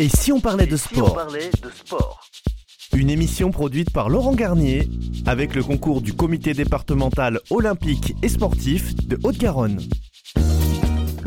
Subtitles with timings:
[0.00, 1.18] Et si on parlait de sport
[2.96, 4.88] Une émission produite par Laurent Garnier
[5.26, 9.80] avec le concours du comité départemental olympique et sportif de Haute-Garonne.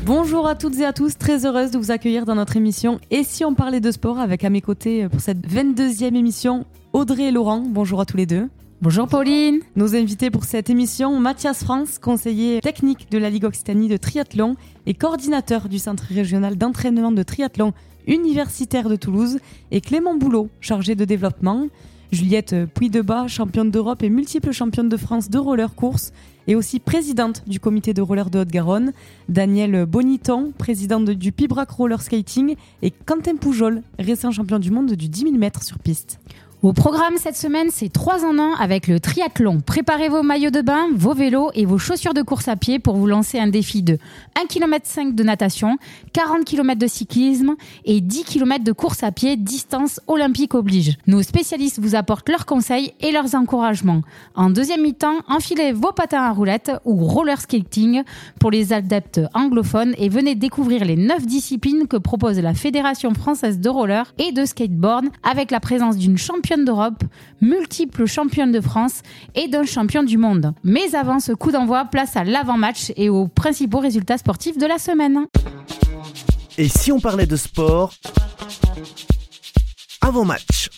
[0.06, 3.26] Bonjour à toutes et à tous, très heureuse de vous accueillir dans notre émission Et
[3.26, 7.32] si on parlait de sport avec à mes côtés pour cette 22e émission Audrey et
[7.32, 7.66] Laurent.
[7.68, 8.48] Bonjour à tous les deux.
[8.82, 9.60] Bonjour Pauline.
[9.76, 14.56] Nos invités pour cette émission, Mathias France, conseiller technique de la Ligue Occitanie de triathlon
[14.88, 17.74] et coordinateur du Centre régional d'entraînement de triathlon
[18.08, 19.40] universitaire de Toulouse,
[19.72, 21.68] et Clément Boulot, chargé de développement.
[22.12, 26.12] Juliette Puy-Debat, championne d'Europe et multiple championne de France de roller course
[26.48, 28.92] et aussi présidente du comité de roller de Haute-Garonne.
[29.30, 35.08] Daniel Boniton, présidente du Pibrac Roller Skating et Quentin Poujol, récent champion du monde du
[35.08, 36.20] 10 000 mètres sur piste.
[36.64, 39.62] Au programme cette semaine, c'est 3 en 1 avec le triathlon.
[39.62, 42.98] Préparez vos maillots de bain, vos vélos et vos chaussures de course à pied pour
[42.98, 43.98] vous lancer un défi de
[44.40, 45.80] 1 km 5 de natation,
[46.14, 51.00] 40 km de cyclisme et 10 km de course à pied, distance olympique oblige.
[51.08, 54.04] Nos spécialistes vous apportent leurs conseils et leurs encouragements.
[54.36, 58.04] En deuxième mi-temps, enfilez vos patins à roulettes ou roller skating
[58.40, 63.60] pour les adeptes anglophones et venez découvrir les 9 disciplines que propose la Fédération française
[63.60, 67.04] de roller et de skateboard avec la présence d'une championne d'Europe,
[67.42, 69.02] multiple championne de France
[69.36, 70.54] et d'un champion du monde.
[70.64, 74.78] Mais avant ce coup d'envoi, place à l'avant-match et aux principaux résultats sportifs de la
[74.78, 75.28] semaine.
[76.58, 77.94] Et si on parlait de sport
[80.02, 80.71] avant-match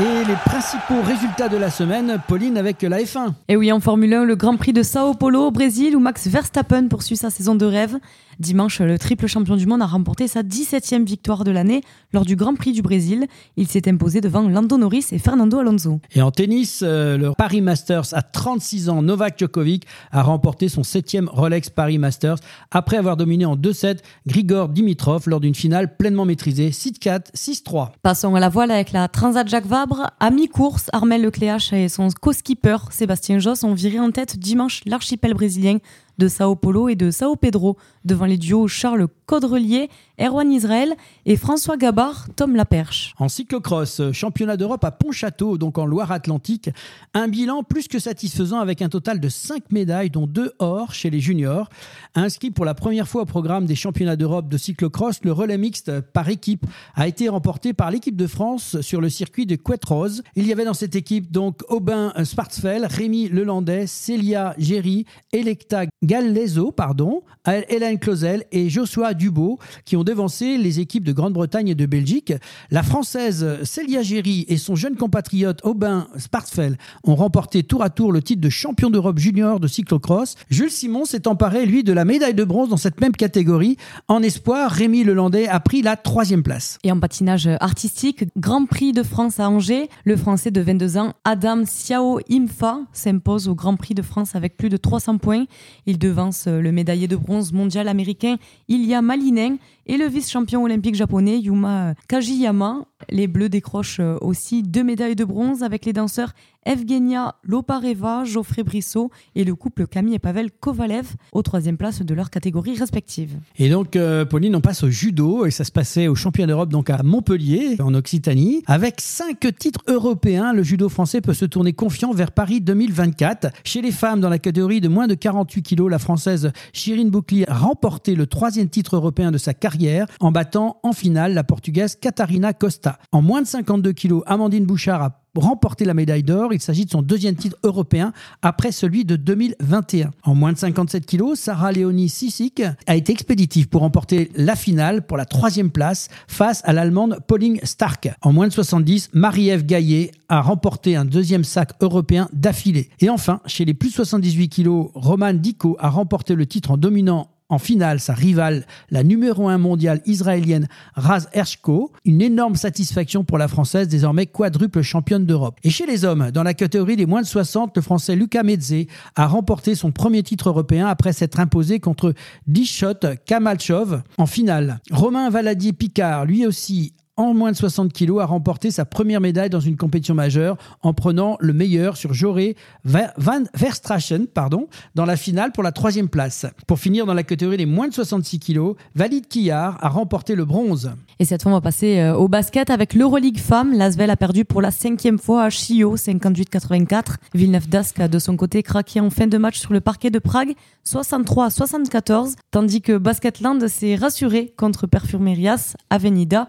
[0.00, 3.34] Et les principaux résultats de la semaine, Pauline, avec la F1.
[3.48, 6.26] Et oui, en Formule 1, le Grand Prix de Sao Paulo au Brésil, où Max
[6.26, 7.98] Verstappen poursuit sa saison de rêve.
[8.38, 11.82] Dimanche, le triple champion du monde a remporté sa 17e victoire de l'année
[12.14, 13.26] lors du Grand Prix du Brésil.
[13.58, 16.00] Il s'est imposé devant Lando Norris et Fernando Alonso.
[16.14, 20.80] Et en tennis, euh, le Paris Masters à 36 ans, Novak Djokovic a remporté son
[20.80, 22.38] 7e Rolex Paris Masters
[22.70, 27.90] après avoir dominé en 2-7 Grigor Dimitrov lors d'une finale pleinement maîtrisée 6-4, 6-3.
[28.00, 29.89] Passons à la voile avec la Transat Jacques Vabre.
[30.20, 35.34] À mi-course, Armel Lecléache et son co-skipper Sébastien Josse ont viré en tête dimanche l'archipel
[35.34, 35.78] brésilien
[36.20, 39.88] de Sao Paulo et de Sao Pedro, devant les duos Charles Caudrelier,
[40.20, 40.94] Erwan Israël
[41.24, 43.14] et François Gabard, Tom Laperche.
[43.18, 46.68] En cyclocross, championnat d'Europe à Pontchâteau, donc en Loire-Atlantique,
[47.14, 51.08] un bilan plus que satisfaisant avec un total de 5 médailles, dont 2 or chez
[51.08, 51.70] les juniors.
[52.14, 56.02] Inscrit pour la première fois au programme des championnats d'Europe de cyclocross, le relais mixte
[56.02, 56.66] par équipe
[56.96, 60.22] a été remporté par l'équipe de France sur le circuit de Couette-Rose.
[60.36, 66.72] Il y avait dans cette équipe donc Aubin Spartzfeld, Rémi Lelandais, Célia Géry, Electa Gallezo,
[66.72, 67.22] pardon,
[67.68, 72.32] Hélène Clausel et Joshua Dubo qui ont devancé les équipes de Grande-Bretagne et de Belgique.
[72.72, 78.10] La Française Célia Géry et son jeune compatriote Aubin Spartfeld ont remporté tour à tour
[78.10, 80.34] le titre de champion d'Europe junior de cyclocross.
[80.50, 83.76] Jules Simon s'est emparé, lui, de la médaille de bronze dans cette même catégorie.
[84.08, 86.78] En espoir, Rémi Lelandais a pris la troisième place.
[86.82, 91.12] Et en patinage artistique, Grand Prix de France à Angers, le Français de 22 ans,
[91.24, 95.44] Adam Siao Imfa, s'impose au Grand Prix de France avec plus de 300 points.
[95.90, 98.36] Il devance le médaillé de bronze mondial américain
[98.68, 99.58] Ilya Malinen
[99.90, 102.84] et le vice-champion olympique japonais Yuma Kajiyama.
[103.08, 106.32] Les Bleus décrochent aussi deux médailles de bronze avec les danseurs
[106.66, 112.14] Evgenia Lopareva, Geoffrey Brissot et le couple Camille et Pavel Kovalev aux troisième place de
[112.14, 113.38] leur catégorie respective.
[113.58, 116.68] Et donc, euh, Pauline, on passe au judo et ça se passait au championnat d'Europe
[116.68, 118.62] donc à Montpellier, en Occitanie.
[118.66, 123.48] Avec cinq titres européens, le judo français peut se tourner confiant vers Paris 2024.
[123.64, 127.48] Chez les femmes, dans la catégorie de moins de 48 kilos, la française Chirine Bouclier
[127.48, 129.79] a remporté le troisième titre européen de sa carrière
[130.20, 132.98] en battant en finale la portugaise Catarina Costa.
[133.12, 136.52] En moins de 52 kilos, Amandine Bouchard a remporté la médaille d'or.
[136.52, 140.10] Il s'agit de son deuxième titre européen après celui de 2021.
[140.24, 145.06] En moins de 57 kilos, Sarah Léonie Sissik a été expéditive pour remporter la finale
[145.06, 148.10] pour la troisième place face à l'Allemande Pauline Stark.
[148.22, 152.90] En moins de 70, Marie-Ève Gaillet a remporté un deuxième sac européen d'affilée.
[153.00, 156.76] Et enfin, chez les plus de 78 kilos, Roman Diko a remporté le titre en
[156.76, 161.92] dominant en finale sa rivale, la numéro 1 mondiale israélienne Raz Hershko.
[162.04, 165.58] Une énorme satisfaction pour la Française, désormais quadruple championne d'Europe.
[165.62, 168.86] Et chez les hommes, dans la catégorie des moins de 60, le Français Lucas Medze
[169.16, 172.14] a remporté son premier titre européen après s'être imposé contre
[172.46, 172.94] Dishot
[173.26, 174.80] Kamalchov en finale.
[174.90, 179.60] Romain Valadier-Picard, lui aussi, en moins de 60 kg a remporté sa première médaille dans
[179.60, 185.52] une compétition majeure en prenant le meilleur sur Joré Van Verstrachen pardon, dans la finale
[185.52, 186.46] pour la troisième place.
[186.66, 190.44] Pour finir dans la catégorie des moins de 66 kg, Valide Quillard a remporté le
[190.44, 190.92] bronze.
[191.18, 193.74] Et cette fois, on va passer euh, au basket avec l'Euroleague Femmes.
[193.74, 197.16] L'Asvel a perdu pour la cinquième fois à Chio, 58-84.
[197.34, 200.18] Villeneuve d'Ascq a de son côté craqué en fin de match sur le parquet de
[200.18, 206.48] Prague, 63 74, tandis que Basketland s'est rassuré contre Perfumerias Avenida,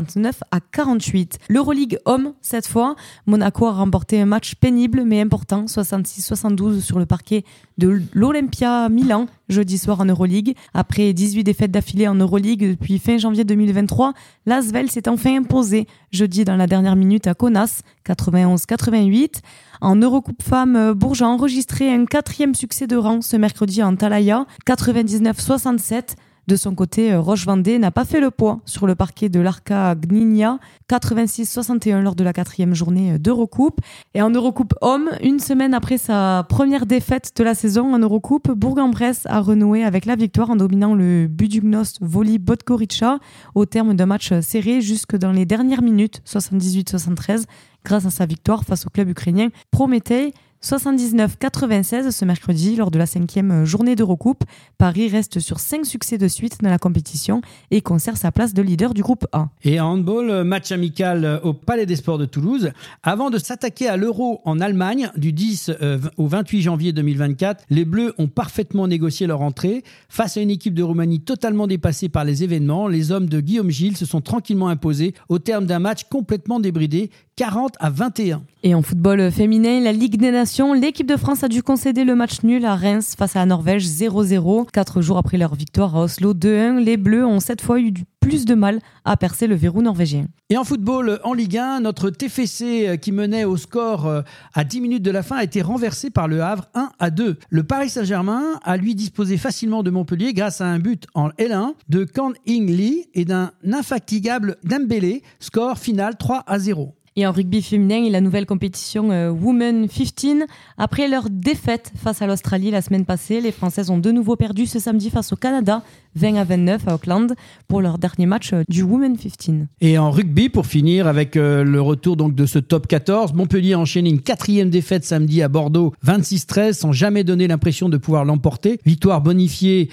[0.00, 1.38] 69 à 48.
[1.48, 7.06] L'Euroleague Homme, cette fois, Monaco a remporté un match pénible mais important, 66-72 sur le
[7.06, 7.44] parquet
[7.78, 10.54] de l'Olympia Milan, jeudi soir en Euroleague.
[10.74, 14.14] Après 18 défaites d'affilée en Euroleague depuis fin janvier 2023,
[14.46, 19.40] l'Asvel s'est enfin imposé jeudi dans la dernière minute à Kaunas, 91-88.
[19.82, 24.46] En Eurocoupe Femmes, Bourges a enregistré un quatrième succès de rang ce mercredi en Talaya,
[24.66, 26.16] 99-67.
[26.50, 29.94] De son côté, euh, Roche-Vendée n'a pas fait le poids sur le parquet de l'Arca
[29.94, 30.58] Gninia,
[30.90, 33.80] 86-61 lors de la quatrième journée euh, d'Eurocoupe.
[34.14, 38.50] Et en Eurocoupe Homme, une semaine après sa première défaite de la saison en Eurocoupe,
[38.50, 43.20] Bourg-en-Bresse a renoué avec la victoire en dominant le Budugnost Voli Bodgorica
[43.54, 47.44] au terme d'un match serré jusque dans les dernières minutes, 78-73,
[47.84, 50.32] grâce à sa victoire face au club ukrainien Prometei.
[50.62, 54.44] 79-96 ce mercredi lors de la cinquième journée d'Eurocoupe.
[54.76, 57.40] Paris reste sur cinq succès de suite dans la compétition
[57.70, 59.48] et conserve sa place de leader du groupe A.
[59.64, 62.72] Et en handball, match amical au Palais des Sports de Toulouse.
[63.02, 67.86] Avant de s'attaquer à l'Euro en Allemagne du 10 euh, au 28 janvier 2024, les
[67.86, 69.82] Bleus ont parfaitement négocié leur entrée.
[70.10, 73.70] Face à une équipe de Roumanie totalement dépassée par les événements, les hommes de Guillaume
[73.70, 77.10] Gilles se sont tranquillement imposés au terme d'un match complètement débridé
[77.40, 78.42] 40 à 21.
[78.64, 82.14] Et en football féminin, la Ligue des Nations, l'équipe de France a dû concéder le
[82.14, 84.70] match nul à Reims face à la Norvège 0-0.
[84.70, 88.44] Quatre jours après leur victoire à Oslo 2-1, les Bleus ont cette fois eu plus
[88.44, 90.26] de mal à percer le verrou norvégien.
[90.50, 94.20] Et en football, en Ligue 1, notre TFC euh, qui menait au score euh,
[94.52, 97.38] à 10 minutes de la fin a été renversé par le Havre 1 à 2.
[97.48, 101.72] Le Paris Saint-Germain a lui disposé facilement de Montpellier grâce à un but en L1
[101.88, 106.94] de Kang Ing Lee et d'un infatigable Dembélé, score final 3 à 0.
[107.16, 110.46] Et en rugby féminin la nouvelle compétition euh, Women 15,
[110.78, 114.66] après leur défaite face à l'Australie la semaine passée, les Françaises ont de nouveau perdu
[114.66, 115.82] ce samedi face au Canada
[116.14, 117.34] 20 à 29 à Auckland
[117.66, 119.66] pour leur dernier match euh, du Women 15.
[119.80, 123.72] Et en rugby, pour finir avec euh, le retour donc de ce top 14, Montpellier
[123.72, 128.24] a enchaîné une quatrième défaite samedi à Bordeaux, 26-13, sans jamais donner l'impression de pouvoir
[128.24, 128.78] l'emporter.
[128.86, 129.88] Victoire bonifiée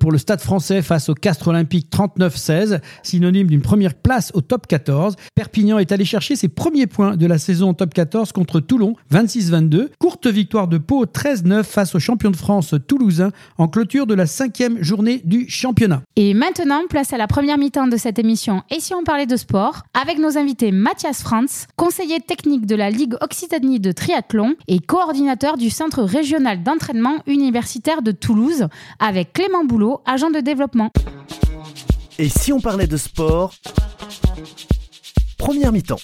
[0.00, 4.66] pour le Stade français face au Castre Olympique 39-16, synonyme d'une première place au top
[4.66, 5.16] 14.
[5.34, 8.94] Perpignan est allé chercher ses premiers points de la saison au top 14 contre Toulon,
[9.12, 9.88] 26-22.
[9.98, 14.26] Courte victoire de Pau 13-9 face au champion de France toulousain en clôture de la
[14.26, 16.02] cinquième journée du championnat.
[16.16, 19.36] Et maintenant, place à la première mi-temps de cette émission Et si on parlait de
[19.36, 19.82] sport?
[19.94, 25.56] Avec nos invités Mathias Franz, conseiller technique de la Ligue Occitanie de triathlon et coordinateur
[25.56, 28.68] du Centre régional d'entraînement universitaire de Toulouse,
[28.98, 30.90] avec Clément Boulot, agent de développement.
[32.18, 33.54] Et si on parlait de sport?
[35.36, 36.00] Première mi-temps.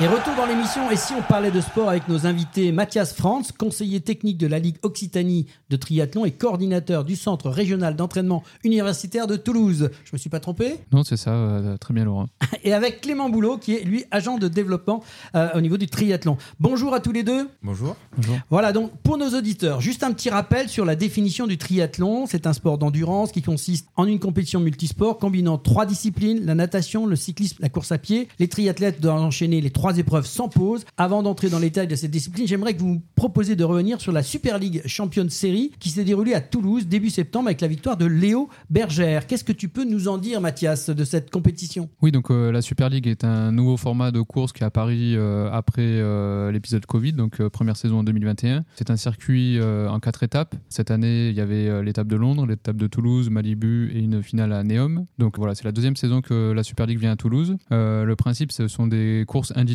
[0.00, 3.52] Et retour dans l'émission, et si on parlait de sport avec nos invités Mathias Franz,
[3.56, 9.28] conseiller technique de la Ligue Occitanie de triathlon et coordinateur du Centre régional d'entraînement universitaire
[9.28, 9.90] de Toulouse.
[10.04, 10.80] Je me suis pas trompé?
[10.90, 12.26] Non, c'est ça, euh, très bien Laurent.
[12.64, 15.04] Et avec Clément Boulot, qui est lui agent de développement
[15.36, 16.38] euh, au niveau du triathlon.
[16.58, 17.48] Bonjour à tous les deux.
[17.62, 17.94] Bonjour.
[18.16, 18.36] Bonjour.
[18.50, 22.26] Voilà, donc pour nos auditeurs, juste un petit rappel sur la définition du triathlon.
[22.26, 27.06] C'est un sport d'endurance qui consiste en une compétition multisport combinant trois disciplines, la natation,
[27.06, 28.26] le cyclisme, la course à pied.
[28.40, 30.84] Les triathlètes doivent enchaîner les trois épreuves sans pause.
[30.96, 34.00] Avant d'entrer dans les détails de cette discipline, j'aimerais que vous me proposiez de revenir
[34.00, 37.68] sur la Super League Championne Série qui s'est déroulée à Toulouse début septembre avec la
[37.68, 39.26] victoire de Léo Bergère.
[39.26, 41.88] Qu'est-ce que tu peux nous en dire, Mathias, de cette compétition?
[42.02, 44.94] Oui, donc euh, la Super League est un nouveau format de course qui est apparu
[45.16, 48.64] euh, après euh, l'épisode Covid, donc euh, première saison en 2021.
[48.76, 50.54] C'est un circuit en quatre étapes.
[50.68, 54.52] Cette année, il y avait l'étape de Londres, l'étape de Toulouse, Malibu et une finale
[54.52, 55.06] à Neom.
[55.18, 57.56] Donc voilà, c'est la deuxième saison que la Super League vient à Toulouse.
[57.70, 59.73] Le principe, ce sont des courses individuelles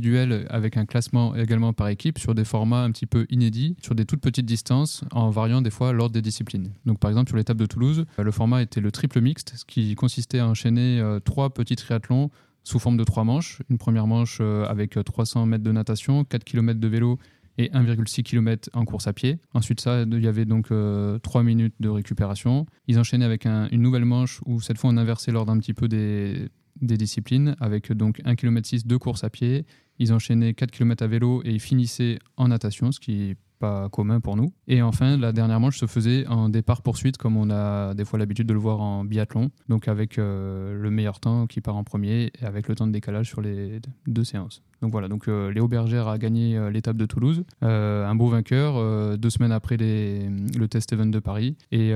[0.50, 4.06] avec un classement également par équipe sur des formats un petit peu inédits, sur des
[4.06, 6.72] toutes petites distances, en variant des fois l'ordre des disciplines.
[6.86, 9.66] Donc par exemple, sur l'étape de Toulouse, euh, le format était le triple mixte, ce
[9.66, 12.30] qui consistait à enchaîner euh, trois petits triathlons
[12.64, 13.62] sous forme de trois manches.
[13.70, 17.18] Une première manche euh, avec 300 mètres de natation, 4 km de vélo
[17.58, 19.38] et 1,6 km en course à pied.
[19.54, 20.68] Ensuite, ça, il y avait donc
[21.24, 22.66] 3 minutes de récupération.
[22.88, 25.74] Ils enchaînaient avec un- une nouvelle manche où cette fois on inversait l'ordre un petit
[25.74, 26.48] peu des,
[26.82, 29.66] des disciplines avec donc 1 km 6 de course à pied.
[30.00, 34.22] Ils enchaînaient 4 km à vélo et ils finissaient en natation, ce qui pas commun
[34.22, 34.54] pour nous.
[34.68, 38.48] Et enfin, la dernière manche se faisait en départ-poursuite, comme on a des fois l'habitude
[38.48, 42.46] de le voir en biathlon, donc avec le meilleur temps qui part en premier et
[42.46, 44.64] avec le temps de décalage sur les deux séances.
[44.82, 48.28] Donc voilà, donc euh, Léo Bergère a gagné euh, l'étape de Toulouse, euh, un beau
[48.28, 51.56] vainqueur, deux semaines après les, le test event de Paris.
[51.72, 51.92] Et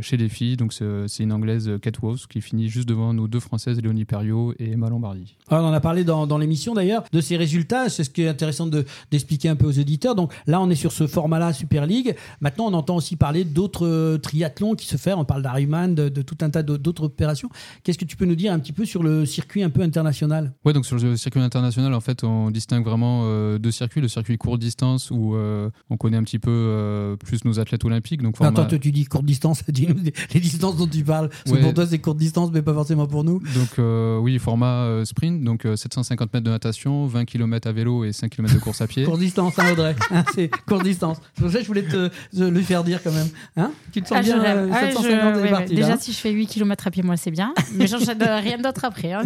[0.00, 3.40] chez les filles, donc c'est une anglaise Kate Wolves qui finit juste devant nos deux
[3.40, 5.36] françaises, Léonie Perriot et Emma Lombardi.
[5.48, 8.22] Alors, on en a parlé dans, dans l'émission d'ailleurs de ces résultats, c'est ce qui
[8.22, 8.66] est intéressant
[9.10, 10.14] d'expliquer un peu aux éditeurs.
[10.14, 12.16] Donc là, on est sur ce format-là Super League.
[12.40, 15.14] Maintenant, on entend aussi parler d'autres triathlons qui se font.
[15.16, 17.48] On parle d'Ironman, de, de, tout un tas d'autres opérations.
[17.82, 20.52] Qu'est-ce que tu peux nous dire un petit peu sur le circuit un peu international?
[20.64, 24.00] Ouais, donc sur le circuit international, en fait, on distingue vraiment euh, deux circuits.
[24.00, 27.84] Le circuit courte distance où euh, on connaît un petit peu euh, plus nos athlètes
[27.84, 28.22] olympiques.
[28.22, 29.96] Donc Attends, tu dis courte distance, dis-nous
[30.32, 31.30] les distances dont tu parles.
[31.46, 33.42] pour toi, c'est courte distance, mais pas forcément pour nous.
[33.54, 33.80] Donc
[34.22, 38.54] oui, format sprint, donc 750 mètres de natation, 20 km à vélo et 5 km
[38.54, 39.04] de course à pied.
[39.04, 39.96] courte distance, hein, Audrey.
[40.10, 41.16] Hein, c'est courte distance.
[41.34, 43.26] C'est pour ça que je voulais te, le faire dire quand même.
[43.56, 47.02] Hein tu te sens ah, bien 750 Déjà, si je fais 8 km à pied,
[47.02, 47.54] moi, c'est bien.
[47.74, 49.12] Mais j'enchaîne rien d'autre après.
[49.12, 49.22] Hein,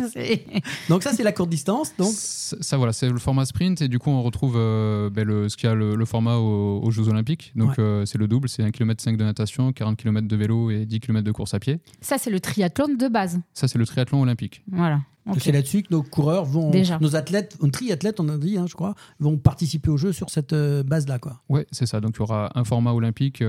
[0.88, 1.92] donc ça, c'est la courte distance.
[1.98, 5.48] Donc ça, voilà, c'est le format sprint et du coup on retrouve euh, ben, le,
[5.48, 7.52] ce qu'il y a le, format aux, Jeux Olympiques.
[7.54, 10.70] Donc euh, c'est le double, c'est 1 km 5 de natation, 40 km de vélo
[10.70, 11.80] et 10 km de course à pied.
[12.00, 13.40] Ça c'est le triathlon de base.
[13.52, 14.62] Ça c'est le triathlon olympique.
[14.70, 15.00] Voilà.
[15.38, 16.70] C'est là-dessus que nos coureurs vont,
[17.00, 20.30] nos athlètes, nos triathlètes, on a dit, hein, je crois, vont participer au jeu sur
[20.30, 21.42] cette euh, base-là, quoi.
[21.48, 22.00] Ouais, c'est ça.
[22.00, 23.42] Donc il y aura un format olympique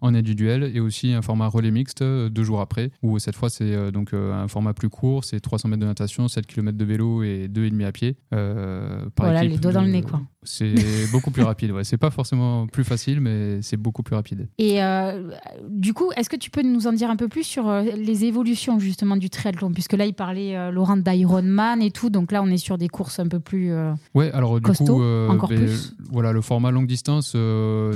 [0.00, 3.92] en individuel et aussi un format relais mixte deux jours après, où cette fois c'est
[3.92, 7.48] donc un format plus court, c'est 300 mètres de natation, 7 km de vélo et
[7.48, 8.16] 2,5 à pied.
[8.30, 10.20] voilà, les doigts dans le nez, quoi.
[10.44, 10.74] C'est
[11.12, 11.70] beaucoup plus rapide.
[11.70, 11.84] Ouais.
[11.84, 14.48] C'est pas forcément plus facile, mais c'est beaucoup plus rapide.
[14.58, 15.30] Et euh,
[15.68, 18.24] du coup, est-ce que tu peux nous en dire un peu plus sur euh, les
[18.24, 19.72] évolutions justement du triathlon?
[19.72, 22.88] Puisque là, il parlait euh, Laurent d'Ironman et tout, donc là, on est sur des
[22.88, 23.72] courses un peu plus
[24.14, 25.94] ouais, alors du coup, encore ben, plus.
[26.10, 27.36] Voilà, le format longue distance,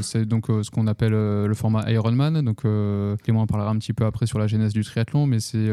[0.02, 2.42] c'est donc ce qu'on appelle le format Ironman.
[2.42, 2.62] Donc
[3.22, 5.66] Clément en parlera un petit peu après sur la genèse du triathlon, mais c'est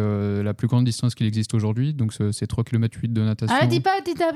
[0.44, 1.94] la plus grande distance qu'il existe aujourd'hui.
[1.94, 3.56] Donc c'est 3 km 8 de natation.
[3.60, 4.32] Ah, dis pas, dis pas,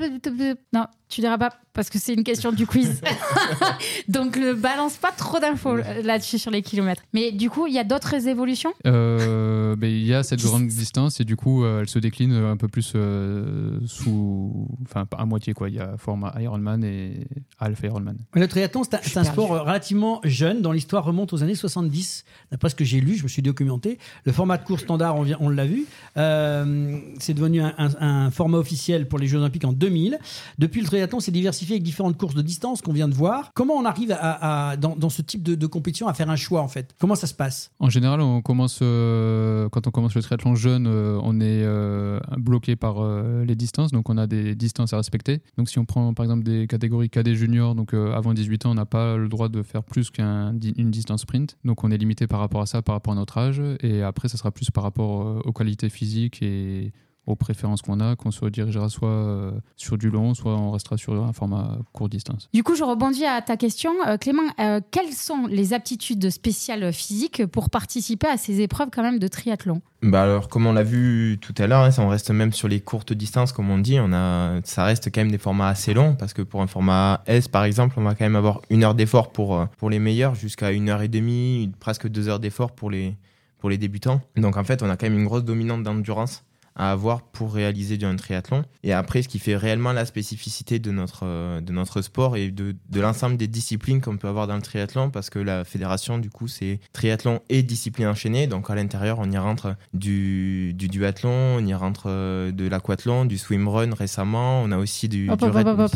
[0.72, 3.00] non, tu diras pas parce que c'est une question du quiz.
[4.08, 7.02] Donc ne balance pas trop d'infos là-dessus sur les kilomètres.
[7.12, 8.72] Mais du coup, il y a d'autres évolutions?
[8.86, 12.32] Euh, ben, Il y a cette grande distance et du coup, euh, elle se décline
[12.32, 14.68] un peu plus euh, sous.
[14.82, 15.68] Enfin, à moitié quoi.
[15.68, 17.26] Il y a format Ironman et
[17.58, 18.18] Half Ironman.
[18.34, 22.24] Le triathlon, c'est un, sport relativement jeune dont l'histoire remonte aux années 70.
[22.50, 23.98] D'après ce que j'ai lu, je me suis documenté.
[24.24, 25.86] Le format de course standard, on, on l'a vu.
[26.14, 30.18] c'est devenu un, un, format officiel pour les Jeux Olympiques en 2000.
[30.58, 33.52] Depuis, le triathlon s'est diversifié avec différentes courses de distance qu'on vient de voir.
[33.54, 36.94] Comment on arrive à, dans, ce type de, compétition à faire un choix en fait?
[36.98, 37.70] Comment ça se passe?
[37.78, 42.18] En général, on commence euh, quand on commence le triathlon jeune, euh, on est euh,
[42.36, 45.40] bloqué par les distances, donc on a des distances à respecter.
[45.56, 48.74] Donc si on prend par exemple des catégories KD junior, donc avant 18 ans, on
[48.74, 52.40] n'a pas le droit de faire plus qu'une distance sprint, donc on est limité par
[52.40, 55.42] rapport à ça, par rapport à notre âge, et après ça sera plus par rapport
[55.44, 56.92] aux qualités physiques et
[57.28, 60.96] aux préférences qu'on a, qu'on se redirigera soit euh, sur du long, soit on restera
[60.96, 62.48] sur un format court distance.
[62.54, 63.92] Du coup, je rebondis à ta question.
[64.06, 69.02] Euh, Clément, euh, quelles sont les aptitudes spéciales physiques pour participer à ces épreuves quand
[69.02, 69.82] même de triathlon?
[70.00, 72.80] Bah alors, comme on l'a vu tout à l'heure, hein, on reste même sur les
[72.80, 73.98] courtes distances, comme on dit.
[74.00, 77.22] On a, ça reste quand même des formats assez longs, parce que pour un format
[77.26, 80.34] S, par exemple, on va quand même avoir une heure d'effort pour, pour les meilleurs,
[80.34, 83.16] jusqu'à une heure et demie, presque deux heures d'effort pour les,
[83.58, 84.22] pour les débutants.
[84.36, 86.44] Donc en fait, on a quand même une grosse dominante d'endurance
[86.78, 88.64] à avoir pour réaliser un triathlon.
[88.84, 92.50] Et après, ce qui fait réellement la spécificité de notre, euh, de notre sport et
[92.50, 96.18] de, de l'ensemble des disciplines qu'on peut avoir dans le triathlon, parce que la fédération,
[96.18, 98.46] du coup, c'est triathlon et discipline enchaînée.
[98.46, 103.24] Donc à l'intérieur, on y rentre du, du duathlon, on y rentre euh, de l'aquathlon,
[103.24, 104.62] du swimrun récemment.
[104.62, 105.28] On a aussi du.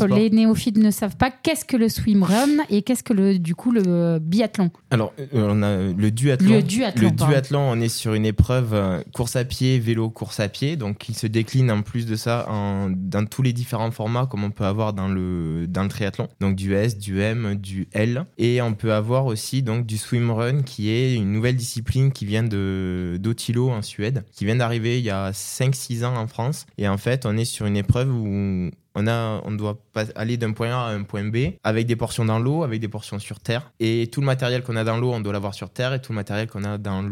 [0.07, 3.71] les néophytes ne savent pas qu'est-ce que le swimrun et qu'est-ce que le, du coup
[3.71, 4.71] le biathlon.
[4.91, 6.49] Alors, euh, on a le duathlon.
[6.49, 10.49] Le duathlon, le duathlon on est sur une épreuve course à pied, vélo, course à
[10.49, 12.47] pied donc il se décline en plus de ça
[12.89, 16.27] dans tous les différents formats comme on peut avoir dans le, dans le triathlon.
[16.39, 18.25] Donc du S, du M, du L.
[18.37, 22.43] Et on peut avoir aussi donc du swimrun qui est une nouvelle discipline qui vient
[22.43, 26.65] d'Otilo en Suède, qui vient d'arriver il y a 5-6 ans en France.
[26.77, 29.77] Et en fait, on est sur une épreuve où on, a, on doit
[30.15, 32.87] aller d'un point A à un point B avec des portions dans l'eau, avec des
[32.87, 33.71] portions sur terre.
[33.79, 35.93] Et tout le matériel qu'on a dans l'eau, on doit l'avoir sur terre.
[35.93, 37.03] Et tout le matériel qu'on a dans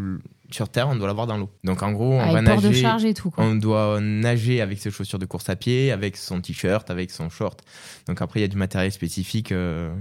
[0.52, 1.50] sur terre, on doit l'avoir dans l'eau.
[1.64, 2.70] Donc en gros, on va nager.
[2.70, 6.18] De charge et tout, On doit nager avec ses chaussures de course à pied, avec
[6.18, 7.62] son t-shirt, avec son short.
[8.08, 9.94] Donc après, il y a du matériel spécifique euh,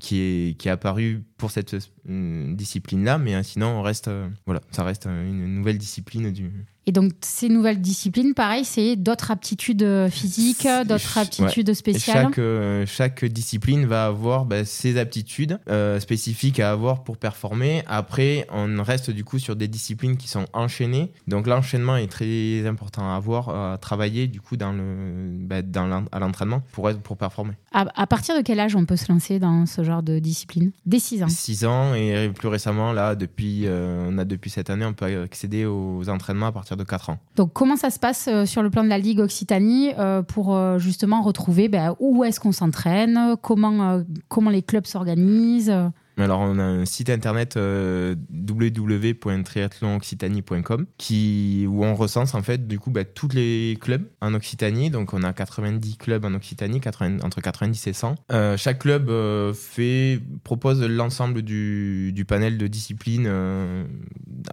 [0.00, 4.10] qui, est, qui est apparu pour cette euh, discipline-là, mais euh, sinon, on reste,
[4.46, 6.50] voilà, ça reste une nouvelle discipline du,
[6.86, 12.24] Et donc, ces nouvelles disciplines, pareil, c'est d'autres aptitudes euh, physiques, d'autres aptitudes spéciales.
[12.26, 17.84] Chaque, euh, chaque, discipline va avoir bah, ses aptitudes euh, spécifiques à avoir pour performer.
[17.86, 21.12] Après, on reste du coup sur des disciplines qui sont enchaînées.
[21.28, 24.82] Donc, l'enchaînement est très important à avoir, à travailler du coup dans le,
[25.38, 27.54] bah, dans à l'entraînement pour, être, pour performer.
[27.72, 30.72] À, partir de quel âge on peut se lancer dans ce genre de discipline?
[30.84, 34.84] Dès 6 ans 6 ans et plus récemment, là, depuis, on a depuis cette année,
[34.84, 37.18] on peut accéder aux entraînements à partir de 4 ans.
[37.36, 40.54] Donc comment ça se passe euh, sur le plan de la Ligue Occitanie euh, pour
[40.54, 45.72] euh, justement retrouver ben, où est-ce qu'on s'entraîne, comment, comment les clubs s'organisent
[46.22, 48.14] alors, on a un site internet euh,
[51.68, 54.90] où on recense en fait du coup bah, tous les clubs en Occitanie.
[54.90, 56.80] Donc, on a 90 clubs en Occitanie,
[57.22, 58.14] entre 90 et 100.
[58.30, 59.52] Euh, chaque club euh,
[60.44, 63.84] propose l'ensemble du, panel de disciplines euh,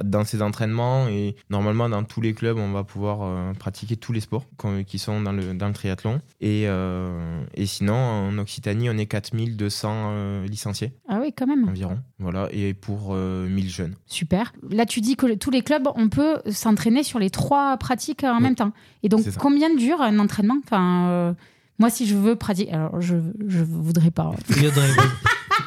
[0.03, 4.19] dans ses entraînements et normalement dans tous les clubs, on va pouvoir pratiquer tous les
[4.19, 4.45] sports
[4.87, 6.19] qui sont dans le, dans le triathlon.
[6.41, 10.93] Et, et sinon, en Occitanie, on est 4200 licenciés.
[11.07, 11.99] Ah oui, quand Environ.
[12.19, 12.47] Voilà.
[12.51, 13.95] Et pour 1000 euh, jeunes.
[14.07, 14.53] Super.
[14.69, 18.39] Là, tu dis que tous les clubs, on peut s'entraîner sur les trois pratiques en
[18.39, 18.71] même temps.
[19.03, 20.57] Et donc, combien dure un entraînement?
[20.63, 21.33] Enfin, euh,
[21.79, 22.73] Moi, si je veux pratiquer.
[22.73, 24.31] Alors, je ne voudrais pas.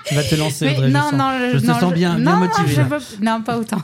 [0.07, 2.83] tu vas te lancer, Audrey, non, je, non, je, te sens bien, bien motivé.
[3.21, 3.83] non, pas autant.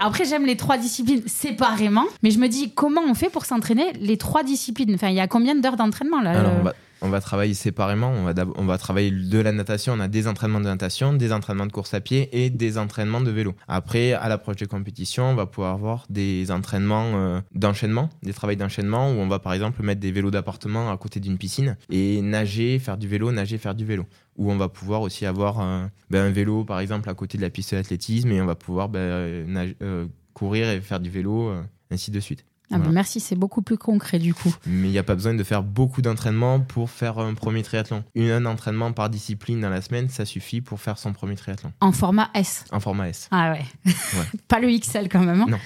[0.00, 3.92] après, j'aime les trois disciplines séparément, mais je me dis comment on fait pour s'entraîner
[4.00, 4.94] les trois disciplines?
[4.94, 6.72] Enfin, il y a combien d'heures d'entraînement là Alors,
[7.04, 8.08] on va travailler séparément.
[8.08, 9.92] On va, on va travailler de la natation.
[9.92, 13.20] On a des entraînements de natation, des entraînements de course à pied et des entraînements
[13.20, 13.54] de vélo.
[13.68, 18.56] Après, à l'approche des compétitions, on va pouvoir avoir des entraînements euh, d'enchaînement, des travails
[18.56, 22.22] d'enchaînement où on va par exemple mettre des vélos d'appartement à côté d'une piscine et
[22.22, 24.06] nager, faire du vélo, nager, faire du vélo.
[24.36, 27.50] Où on va pouvoir aussi avoir un, ben, vélo par exemple à côté de la
[27.50, 32.10] piste d'athlétisme et on va pouvoir ben, euh, courir et faire du vélo, euh, ainsi
[32.10, 32.46] de suite.
[32.70, 34.52] Ah bah merci, c'est beaucoup plus concret du coup.
[34.66, 38.04] Mais il n'y a pas besoin de faire beaucoup d'entraînement pour faire un premier triathlon.
[38.16, 41.72] Un entraînement par discipline dans la semaine, ça suffit pour faire son premier triathlon.
[41.80, 43.28] En format S En format S.
[43.30, 43.92] Ah ouais.
[44.48, 45.42] pas le XL quand même.
[45.42, 45.46] Hein.
[45.48, 45.58] non.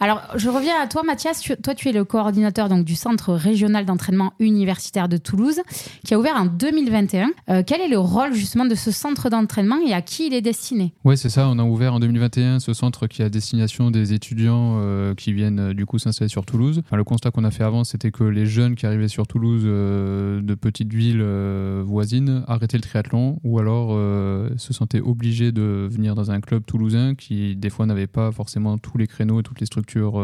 [0.00, 1.42] Alors, je reviens à toi, Mathias.
[1.62, 5.60] toi, tu es le coordinateur donc, du Centre régional d'entraînement universitaire de Toulouse,
[6.04, 7.30] qui a ouvert en 2021.
[7.48, 10.42] Euh, quel est le rôle justement de ce centre d'entraînement et à qui il est
[10.42, 10.94] destiné?
[11.04, 11.48] Oui, c'est ça.
[11.48, 15.60] On a ouvert en 2021 ce centre qui a destination des étudiants euh, qui viennent
[15.60, 16.82] euh, du coup s'installer sur Toulouse.
[16.90, 20.40] le constat qu'on a fait avant, c'était que les jeunes qui arrivaient sur Toulouse euh,
[20.40, 25.88] de petites villes euh, voisines arrêtaient le triathlon ou alors euh, se sentaient obligés de
[25.90, 29.42] venir dans un club toulousain qui des fois n'avait pas forcément tous les créneaux et
[29.42, 30.22] toutes les structures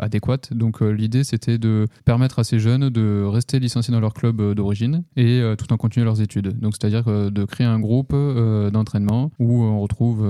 [0.00, 0.52] adéquates.
[0.54, 5.02] Donc l'idée, c'était de permettre à ces jeunes de rester licenciés dans leur club d'origine
[5.16, 6.58] et tout en continuant leurs études.
[6.58, 10.22] Donc c'est-à-dire de créer un groupe d'entraînement où on retrouve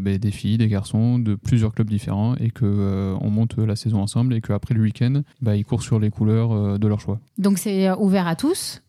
[0.00, 4.00] ben, des filles, des garçons de plusieurs clubs différents et que on monte la saison
[4.00, 7.20] ensemble et qu'après le week-end, bah, ils courent sur les couleurs euh, de leur choix.
[7.38, 8.80] Donc c'est euh, ouvert à tous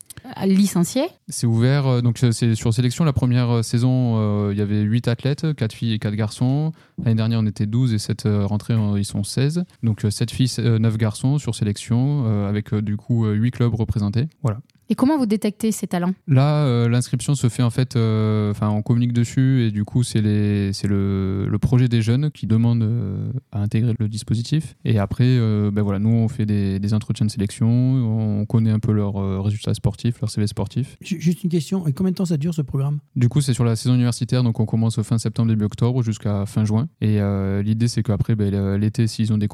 [0.43, 3.03] licenciés C'est ouvert, euh, donc c'est sur sélection.
[3.03, 6.71] La première saison, il y avait 8 athlètes, 4 filles et 4 garçons.
[7.03, 9.65] L'année dernière, on était 12 et cette rentrée, ils sont 16.
[9.83, 14.27] Donc 7 filles, 9 garçons sur sélection, avec du coup 8 clubs représentés.
[14.41, 14.59] Voilà.
[14.89, 16.13] Et comment vous détectez ces talents?
[16.27, 20.03] Là, euh, l'inscription se fait en fait, euh, enfin, on communique dessus et du coup,
[20.03, 24.75] c'est le, le projet des jeunes qui demande euh, à intégrer le dispositif.
[24.85, 25.25] Et après,
[25.71, 29.43] ben voilà, nous, on fait des, des, entretiens de sélection, on connaît un peu leurs
[29.43, 30.97] résultats sportifs, leur CV sportif.
[31.01, 32.99] Juste une question, et combien de temps ça dure ce programme?
[33.15, 36.45] Du coup, c'est sur la saison universitaire, donc on commence fin septembre, début octobre jusqu'à
[36.45, 36.87] fin juin.
[37.01, 37.19] Et
[37.63, 39.47] l'idée, c'est qu'après, ben, l'été, s'ils ont, des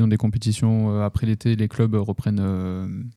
[0.00, 2.40] ont des compétitions, après l'été, les clubs reprennent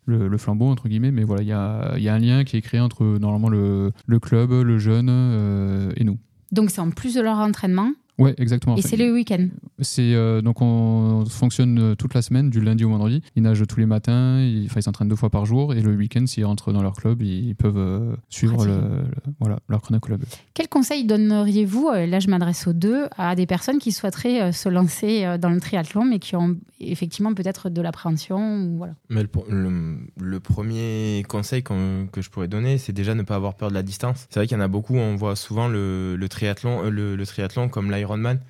[0.06, 2.80] le, le, flambeau, entre guillemets, mais voilà, il y a, un lien qui est créé
[2.80, 6.18] entre normalement le, club, le jeune euh, et nous.
[6.52, 8.78] Donc c'est en plus de leur entraînement Ouais, exactement.
[8.78, 9.48] Et c'est le week-end.
[9.80, 13.22] C'est euh, donc on fonctionne euh, toute la semaine, du lundi au vendredi.
[13.36, 16.46] Ils nagent tous les matins, ils s'entraînent deux fois par jour, et le week-end, s'ils
[16.46, 19.04] rentrent dans leur club, ils peuvent euh, suivre le,
[19.40, 20.24] voilà, leur chrono club.
[20.54, 25.38] Quel conseil donneriez-vous, là je m'adresse aux deux, à des personnes qui souhaiteraient se lancer
[25.40, 28.94] dans le triathlon, mais qui ont effectivement peut-être de l'appréhension voilà.
[29.10, 33.74] Mais le, premier conseil que je pourrais donner, c'est déjà ne pas avoir peur de
[33.74, 34.28] la distance.
[34.30, 37.68] C'est vrai qu'il y en a beaucoup, on voit souvent le, triathlon, le, le triathlon
[37.68, 38.05] comme l'aéroport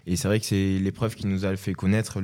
[0.05, 2.21] et c'est vrai que c'est l'épreuve qui nous a fait connaître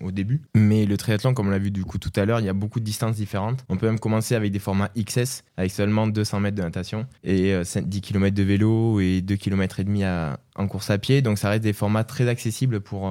[0.00, 0.42] au début.
[0.54, 2.52] Mais le triathlon, comme on l'a vu du coup tout à l'heure, il y a
[2.52, 3.64] beaucoup de distances différentes.
[3.68, 7.54] On peut même commencer avec des formats XS, avec seulement 200 mètres de natation et
[7.64, 11.22] 10 euh, km de vélo et 2 km et demi en course à pied.
[11.22, 13.10] Donc ça reste des formats très accessibles pour,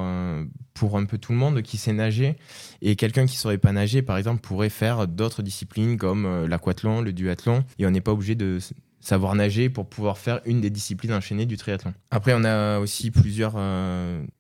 [0.73, 2.35] pour un peu tout le monde qui sait nager.
[2.81, 6.47] Et quelqu'un qui ne saurait pas nager, par exemple, pourrait faire d'autres disciplines comme euh,
[6.47, 7.63] l'aquathlon, le duathlon.
[7.79, 8.59] Et on n'est pas obligé de
[9.03, 11.93] savoir nager pour pouvoir faire une des disciplines enchaînées du triathlon.
[12.11, 13.55] Après, on a aussi plusieurs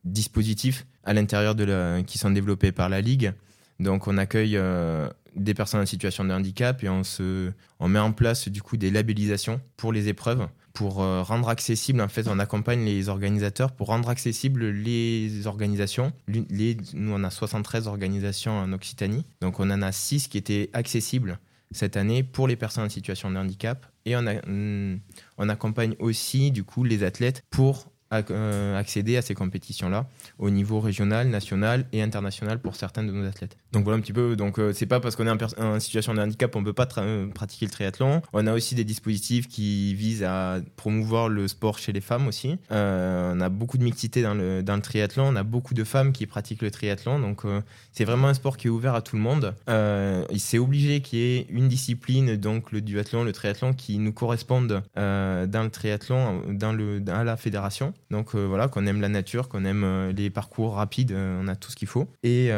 [0.03, 3.33] dispositifs à l'intérieur de la, qui sont développés par la Ligue.
[3.79, 4.57] Donc, on accueille
[5.35, 8.77] des personnes en situation de handicap et on, se, on met en place du coup
[8.77, 13.71] des labellisations pour les épreuves pour euh, rendre accessible, en fait, on accompagne les organisateurs
[13.71, 16.11] pour rendre accessibles les organisations.
[16.27, 21.39] Nous, on a 73 organisations en Occitanie, donc on en a 6 qui étaient accessibles
[21.71, 23.85] cette année pour les personnes en situation de handicap.
[24.05, 24.33] Et on, a,
[25.37, 30.07] on accompagne aussi, du coup, les athlètes pour accéder à ces compétitions-là
[30.39, 33.57] au niveau régional, national et international pour certains de nos athlètes.
[33.71, 34.35] Donc voilà un petit peu.
[34.35, 37.27] Donc euh, c'est pas parce qu'on est en, situation de handicap on peut pas euh,
[37.27, 38.21] pratiquer le triathlon.
[38.33, 42.57] On a aussi des dispositifs qui visent à promouvoir le sport chez les femmes aussi.
[42.69, 45.27] on a beaucoup de mixité dans le, dans le triathlon.
[45.27, 47.19] On a beaucoup de femmes qui pratiquent le triathlon.
[47.19, 47.43] Donc
[47.91, 49.53] c'est vraiment un sport qui est ouvert à tout le monde.
[50.37, 54.83] c'est obligé qu'il y ait une discipline, donc le duathlon, le triathlon, qui nous correspondent
[54.95, 57.93] dans le triathlon, dans, le, dans la fédération.
[58.13, 61.47] Donc euh, voilà, qu'on aime la nature, qu'on aime euh, les parcours rapides, euh, on
[61.47, 62.07] a tout ce qu'il faut.
[62.21, 62.51] Et,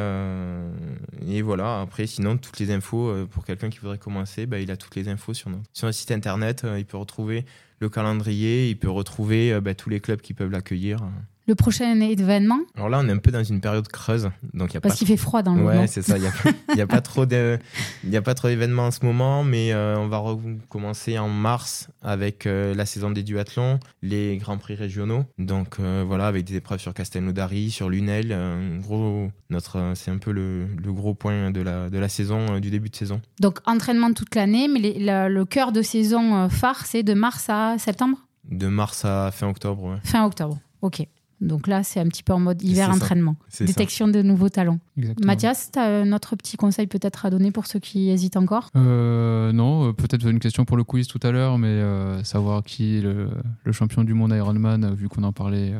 [1.28, 4.78] et, voilà, après, sinon, toutes les infos, pour quelqu'un qui voudrait commencer, bah, il a
[4.78, 6.66] toutes les infos sur, notre site internet.
[6.78, 7.46] il peut retrouver
[7.80, 11.00] le calendrier, il peut retrouver bah, tous les clubs qui peuvent l'accueillir
[11.48, 14.30] le prochain événement Alors là, on est un peu dans une période creuse.
[14.54, 16.18] Donc y a Parce qu'il fait froid dans le Ouais, c'est ça.
[16.18, 21.20] Il n'y a, a, pas trop d'événements en ce moment, mais euh, on va recommencer
[21.20, 25.26] en mars avec euh, la saison des duathlons, les Grands Prix régionaux.
[25.38, 28.36] Donc euh, voilà, avec des épreuves sur Castelnaudary, sur Lunel.
[28.82, 32.90] gros, notre, c'est un peu le, gros point de la, de la saison, du début
[32.90, 33.22] de saison.
[33.40, 38.18] Donc entraînement toute l'année, mais le cœur de saison phare, c'est de mars à septembre?
[38.50, 41.08] De mars à fin octobre, Fin octobre, ok.
[41.46, 43.36] Donc là, c'est un petit peu en mode hiver entraînement.
[43.60, 44.80] Détection de nouveaux talents.
[45.24, 48.70] Mathias, tu as un autre petit conseil peut-être à donner pour ceux qui hésitent encore?
[48.76, 52.64] Euh, Non, euh, peut-être une question pour le quiz tout à l'heure, mais euh, savoir
[52.64, 53.30] qui est le,
[53.72, 55.74] champion du monde Ironman, vu qu'on en parlait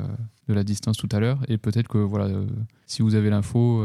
[0.48, 1.40] de la distance tout à l'heure.
[1.48, 2.28] Et peut-être que voilà,
[2.86, 3.84] si vous avez l'info,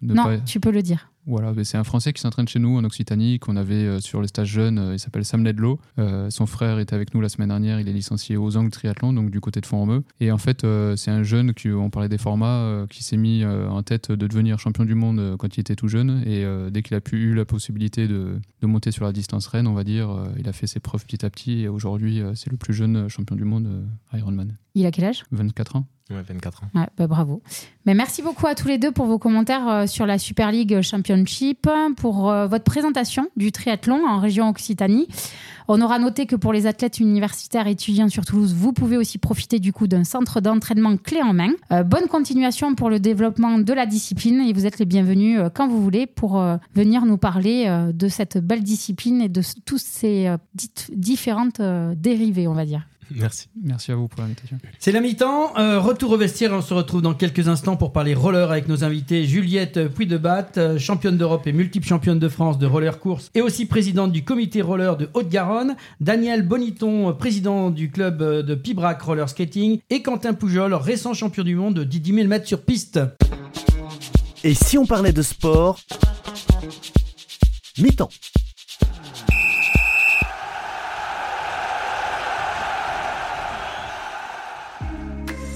[0.00, 1.10] non, tu peux le dire.
[1.28, 4.28] Voilà, c'est un Français qui s'entraîne chez nous en Occitanie, qu'on avait euh, sur les
[4.28, 4.78] stages jeunes.
[4.78, 5.78] Euh, il s'appelle Sam Ledlow.
[5.98, 7.80] Euh, son frère était avec nous la semaine dernière.
[7.80, 10.04] Il est licencié aux Angles Triathlon, donc du côté de Font-Romeu.
[10.20, 13.82] Et en fait, c'est un jeune qui, on parlait des formats, qui s'est mis en
[13.82, 16.22] tête de devenir champion du monde quand il était tout jeune.
[16.26, 19.66] Et dès qu'il a pu eu la possibilité de, de, monter sur la distance reine,
[19.66, 21.60] on va dire, il a fait ses preuves petit à petit.
[21.60, 24.56] Et aujourd'hui, c'est le plus jeune champion du monde Ironman.
[24.74, 25.24] Il a quel âge?
[25.30, 25.86] 24 ans.
[26.10, 26.66] Ouais, 24 ans.
[26.96, 27.42] bah, bravo.
[27.84, 30.80] Mais merci beaucoup à tous les deux pour vos commentaires euh, sur la Super League
[30.80, 31.68] Championship,
[31.98, 35.06] pour euh, votre présentation du triathlon en région Occitanie.
[35.68, 39.58] On aura noté que pour les athlètes universitaires étudiants sur Toulouse, vous pouvez aussi profiter
[39.58, 41.50] du coup d'un centre d'entraînement clé en main.
[41.72, 45.68] Euh, bonne continuation pour le développement de la discipline et vous êtes les bienvenus quand
[45.68, 46.42] vous voulez pour
[46.74, 50.34] venir nous parler de cette belle discipline et de toutes ces
[50.90, 52.86] différentes dérivées, on va dire.
[53.14, 53.48] Merci.
[53.62, 54.58] Merci à vous pour l'invitation.
[54.78, 55.56] C'est la mi-temps.
[55.58, 56.52] Euh, retour au vestiaire.
[56.52, 60.18] On se retrouve dans quelques instants pour parler roller avec nos invités Juliette Puy de
[60.18, 64.12] Batte, euh, championne d'Europe et multiple championne de France de roller course et aussi présidente
[64.12, 65.76] du comité roller de Haute-Garonne.
[66.00, 69.80] Daniel Boniton, président du club euh, de Pibrac Roller Skating.
[69.90, 73.00] Et Quentin Poujol, récent champion du monde de 10 000 mètres sur piste.
[74.44, 75.80] Et si on parlait de sport?
[77.78, 78.10] Mi-temps.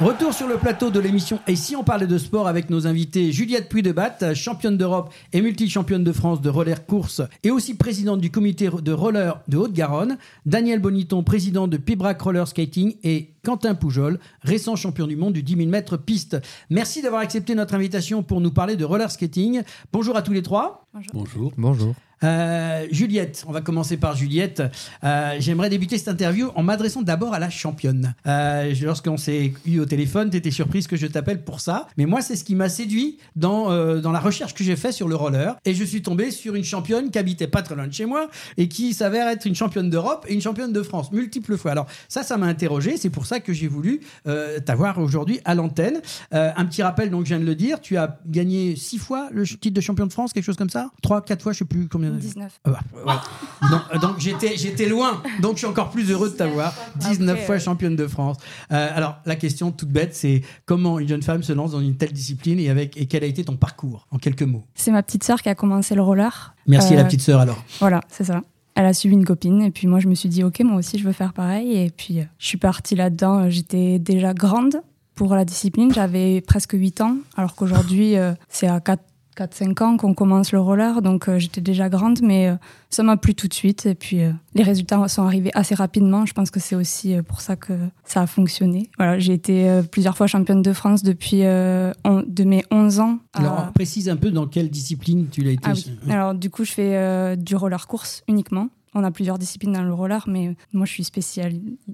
[0.00, 3.32] Retour sur le plateau de l'émission Et si on parlait de sport avec nos invités
[3.32, 7.74] Juliette Puy de Batte, championne d'Europe et multi-championne de France de roller course et aussi
[7.74, 13.34] présidente du comité de roller de Haute-Garonne, Daniel Boniton, président de Pibrac Roller Skating et
[13.44, 16.38] Quentin Poujol, récent champion du monde du 10 000 mètres piste.
[16.70, 19.62] Merci d'avoir accepté notre invitation pour nous parler de roller skating.
[19.92, 20.86] Bonjour à tous les trois.
[20.92, 21.52] Bonjour.
[21.56, 21.94] Bonjour.
[22.22, 24.62] Euh, Juliette, on va commencer par Juliette.
[25.04, 28.14] Euh, j'aimerais débuter cette interview en m'adressant d'abord à la championne.
[28.26, 31.88] Euh, Lorsqu'on s'est eu au téléphone, tu étais surprise que je t'appelle pour ça.
[31.96, 34.92] Mais moi, c'est ce qui m'a séduit dans, euh, dans la recherche que j'ai faite
[34.92, 35.56] sur le roller.
[35.64, 38.28] Et je suis tombé sur une championne qui habitait pas très loin de chez moi
[38.58, 41.70] et qui s'avère être une championne d'Europe et une championne de France, multiples fois.
[41.70, 42.98] Alors ça, ça m'a interrogé.
[42.98, 46.02] C'est pour ça que j'ai voulu euh, t'avoir aujourd'hui à l'antenne.
[46.34, 49.28] Euh, un petit rappel, donc je viens de le dire, tu as gagné six fois
[49.32, 50.79] le titre de champion de France, quelque chose comme ça?
[51.02, 52.10] Trois, quatre fois, je sais plus combien.
[52.10, 52.60] 19.
[52.64, 53.20] Ah bah, voilà.
[53.70, 56.74] donc, euh, donc j'étais, j'étais loin, donc je suis encore plus heureux de t'avoir.
[56.96, 58.36] 19 Après, fois championne de France.
[58.72, 61.96] Euh, alors la question toute bête, c'est comment une jeune femme se lance dans une
[61.96, 64.64] telle discipline et, avec, et quel a été ton parcours, en quelques mots?
[64.74, 66.54] C'est ma petite sœur qui a commencé le roller.
[66.66, 67.62] Merci à la Euh, petite sœur alors.
[67.80, 68.42] Voilà, c'est ça.
[68.76, 70.96] Elle a suivi une copine et puis moi je me suis dit ok moi aussi
[70.98, 73.40] je veux faire pareil et puis euh, je suis partie là-dedans.
[73.40, 74.80] Euh, J'étais déjà grande
[75.16, 79.02] pour la discipline, j'avais presque 8 ans alors qu'aujourd'hui euh, c'est à 4
[79.44, 82.54] 4-5 ans qu'on commence le roller donc euh, j'étais déjà grande mais euh,
[82.90, 86.26] ça m'a plu tout de suite et puis euh, les résultats sont arrivés assez rapidement.
[86.26, 87.72] Je pense que c'est aussi pour ça que
[88.04, 88.90] ça a fonctionné.
[88.98, 93.18] Voilà, j'ai été plusieurs fois championne de France depuis on- de mes 11 ans.
[93.32, 95.62] Alors précise un peu dans quelle discipline tu l'as été.
[95.64, 96.12] ah oui.
[96.12, 98.68] Alors du coup, je fais du roller course uniquement.
[98.92, 101.52] On a plusieurs disciplines dans le roller, mais moi, je suis spécial...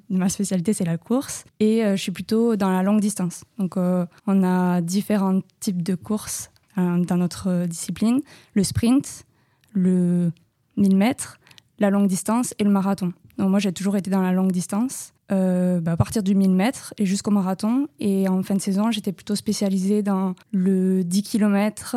[0.08, 1.44] ma spécialité, c'est la course.
[1.60, 3.44] Et je suis plutôt dans la longue distance.
[3.58, 8.20] Donc, on a différents types de courses dans notre discipline.
[8.54, 9.24] Le sprint,
[9.72, 10.30] le
[10.76, 11.38] 1000 mètres,
[11.78, 13.12] la longue distance et le marathon.
[13.38, 15.12] Donc, moi, j'ai toujours été dans la longue distance.
[15.32, 17.88] euh, bah, à partir du 1000 mètres et jusqu'au marathon.
[17.98, 21.96] Et en fin de saison, j'étais plutôt spécialisée dans le 10 km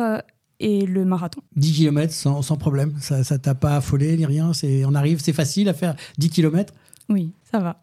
[0.58, 1.40] et le marathon.
[1.56, 4.50] 10 km sans, sans problème, ça ça t'a pas affolé ni rien,
[4.84, 6.74] on arrive, c'est facile à faire 10 km.
[7.08, 7.76] Oui, ça va.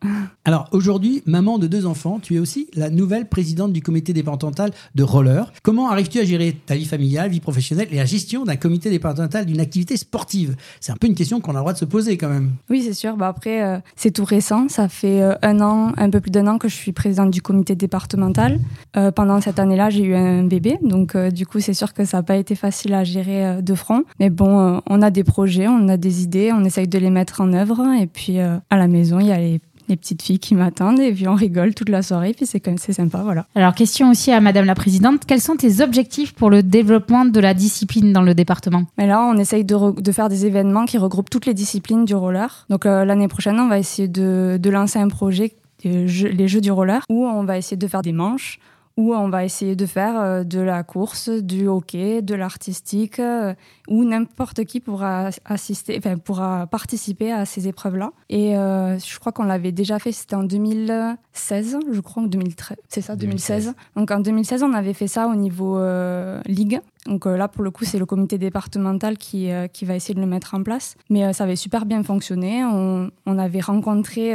[0.45, 4.71] Alors aujourd'hui, maman de deux enfants, tu es aussi la nouvelle présidente du comité départemental
[4.95, 5.51] de roller.
[5.61, 9.45] Comment arrives-tu à gérer ta vie familiale, vie professionnelle et la gestion d'un comité départemental
[9.45, 10.55] d'une activité sportive?
[10.79, 12.51] C'est un peu une question qu'on a le droit de se poser quand même.
[12.69, 13.17] Oui, c'est sûr.
[13.17, 14.69] Bah après, euh, c'est tout récent.
[14.69, 17.41] Ça fait euh, un an, un peu plus d'un an que je suis présidente du
[17.41, 18.59] comité départemental.
[18.95, 20.77] Euh, pendant cette année-là, j'ai eu un bébé.
[20.81, 24.03] Donc, du coup, c'est sûr que ça n'a pas été facile à gérer de front.
[24.19, 27.41] Mais bon, on a des projets, on a des idées, on essaye de les mettre
[27.41, 27.83] en œuvre.
[27.99, 29.56] Et puis, à la maison, il y a les,
[29.87, 30.99] les petites filles qui m'attendent.
[30.99, 32.33] Et puis, on rigole toute la soirée.
[32.35, 33.45] Puis, c'est même c'est sympa, voilà.
[33.55, 35.21] Alors, question aussi à Madame la Présidente.
[35.25, 38.83] Quels sont tes objectifs pour le développement de la discipline dans le département?
[38.97, 42.05] Mais là, on essaye de, re- de faire des événements qui regroupent toutes les disciplines
[42.05, 42.65] du roller.
[42.69, 45.53] Donc euh, l'année prochaine, on va essayer de, de lancer un projet,
[45.85, 48.59] euh, les Jeux du roller, où on va essayer de faire des manches,
[48.97, 53.53] où on va essayer de faire euh, de la course, du hockey, de l'artistique, euh,
[53.87, 58.11] où n'importe qui pourra assister, enfin pourra participer à ces épreuves-là.
[58.29, 62.77] Et euh, je crois qu'on l'avait déjà fait, c'était en 2016, je crois, ou 2013.
[62.89, 63.73] C'est ça, 2016.
[63.95, 66.81] Donc en 2016, on avait fait ça au niveau euh, ligue.
[67.07, 70.13] Donc euh, là, pour le coup, c'est le comité départemental qui, euh, qui va essayer
[70.13, 70.95] de le mettre en place.
[71.09, 72.63] Mais euh, ça avait super bien fonctionné.
[72.65, 74.33] On, on avait rencontré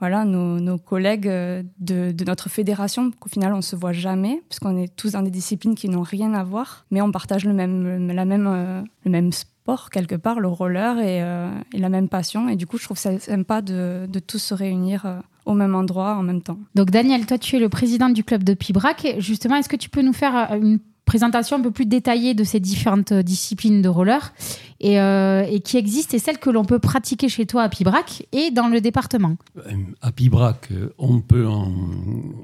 [0.00, 4.76] voilà, nos, nos collègues de, de notre fédération, qu'au final, on se voit jamais, puisqu'on
[4.76, 6.86] est tous dans des disciplines qui n'ont rien à voir.
[6.90, 11.18] Mais on partage le même, la même, le même sport, quelque part, le roller, et,
[11.74, 12.48] et la même passion.
[12.48, 16.14] Et du coup, je trouve ça sympa de, de tous se réunir au même endroit
[16.14, 16.58] en même temps.
[16.74, 19.16] Donc, Daniel, toi, tu es le président du club de Pibrac.
[19.18, 22.60] Justement, est-ce que tu peux nous faire une présentation un peu plus détaillée de ces
[22.60, 24.34] différentes euh, disciplines de roller
[24.78, 28.26] et, euh, et qui existent et celles que l'on peut pratiquer chez toi à Pibrac
[28.32, 29.36] et dans le département.
[29.56, 29.62] Euh,
[30.02, 30.68] À Pibrac,
[30.98, 31.72] on peut en,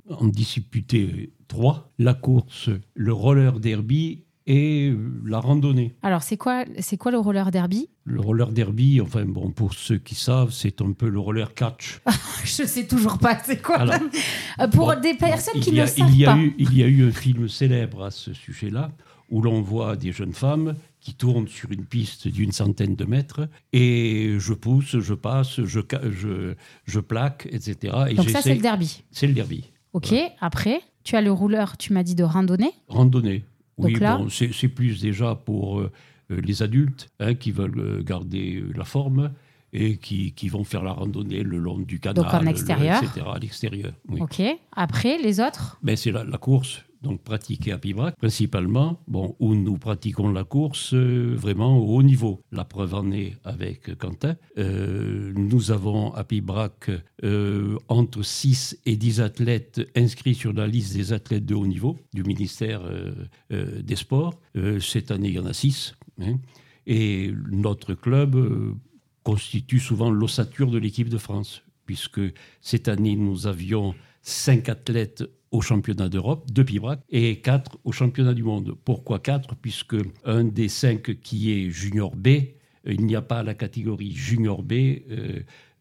[0.09, 1.93] en disputer trois.
[1.99, 5.95] La course, le roller derby et euh, la randonnée.
[6.03, 7.89] Alors, c'est quoi, c'est quoi le roller derby?
[8.05, 12.01] Le roller derby, enfin bon, pour ceux qui savent, c'est un peu le roller catch.
[12.45, 13.95] Je sais toujours pas, c'est quoi Alors,
[14.61, 16.39] Euh, Pour bon, des personnes qui y ne a, savent il y a pas.
[16.39, 18.93] eu, il y a eu un film célèbre à ce sujet-là,
[19.31, 23.49] où l'on voit des jeunes femmes qui tournent sur une piste d'une centaine de mètres,
[23.73, 25.81] et je pousse, je passe, je,
[26.11, 26.55] je,
[26.85, 27.95] je plaque, etc.
[28.11, 29.03] Et Donc ça, c'est le derby.
[29.11, 29.65] C'est le derby.
[29.93, 32.71] Ok, après, tu as le rouleur, tu m'as dit de randonnée.
[32.89, 33.45] Randonnée.
[33.79, 35.91] Oui, là- bon, c'est plus déjà pour euh,
[36.31, 39.33] euh, les adultes hein, qui veulent euh, garder la forme
[39.73, 43.03] et qui, qui vont faire la randonnée le long du canal, Donc en le- extérieur.
[43.03, 43.27] etc.
[43.35, 43.93] À l'extérieur.
[44.09, 44.21] oui.
[44.23, 44.41] Ok,
[44.73, 45.79] après, les autres?
[45.83, 50.43] Ben, c'est la, la course, donc pratiquée à Pibrac, principalement, bon, où nous pratiquons la
[50.43, 52.41] course euh, vraiment au haut niveau.
[52.51, 54.37] La preuve en est avec Quentin.
[54.59, 56.91] Euh, nous avons à Pibrac
[57.23, 61.97] euh, entre 6 et 10 athlètes inscrits sur la liste des athlètes de haut niveau
[62.13, 64.41] du ministère euh, des Sports.
[64.81, 65.95] Cette année, il y en a 6.
[66.87, 68.75] et notre club
[69.23, 72.21] constitue souvent l'ossature de l'équipe de France, puisque
[72.61, 78.35] cette année, nous avions cinq athlètes au championnat d'Europe de Pibrac et quatre au championnat
[78.35, 78.77] du monde.
[78.85, 79.55] Pourquoi quatre?
[79.57, 82.29] Puisque un des cinq qui est junior B
[82.87, 84.73] il n'y a pas la catégorie junior B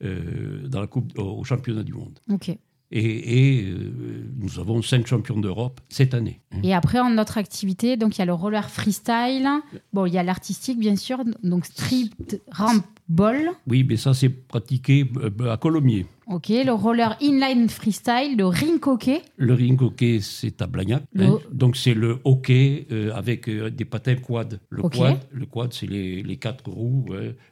[0.02, 2.18] dans la coupe, au championnat du monde.
[2.30, 2.56] Ok.
[2.96, 6.42] Et, euh, nous avons cinq champions d'Europe cette année.
[6.62, 9.50] Et après, en notre activité, donc il y a le roller freestyle,
[9.94, 12.12] bon, il y a l'artistique bien sûr, donc street
[12.52, 12.84] ramp
[13.14, 13.52] ball.
[13.68, 16.06] Oui, mais ça c'est pratiqué euh, à Colomiers.
[16.28, 19.22] Ok, le roller inline freestyle, le ring hockey.
[19.36, 21.04] Le ring hockey, c'est à Blagnac.
[21.20, 21.38] Hein.
[21.52, 24.60] Donc c'est le hockey euh, avec euh, des patins quad.
[24.70, 27.08] Le quad, le quad c'est les, les, quatre roues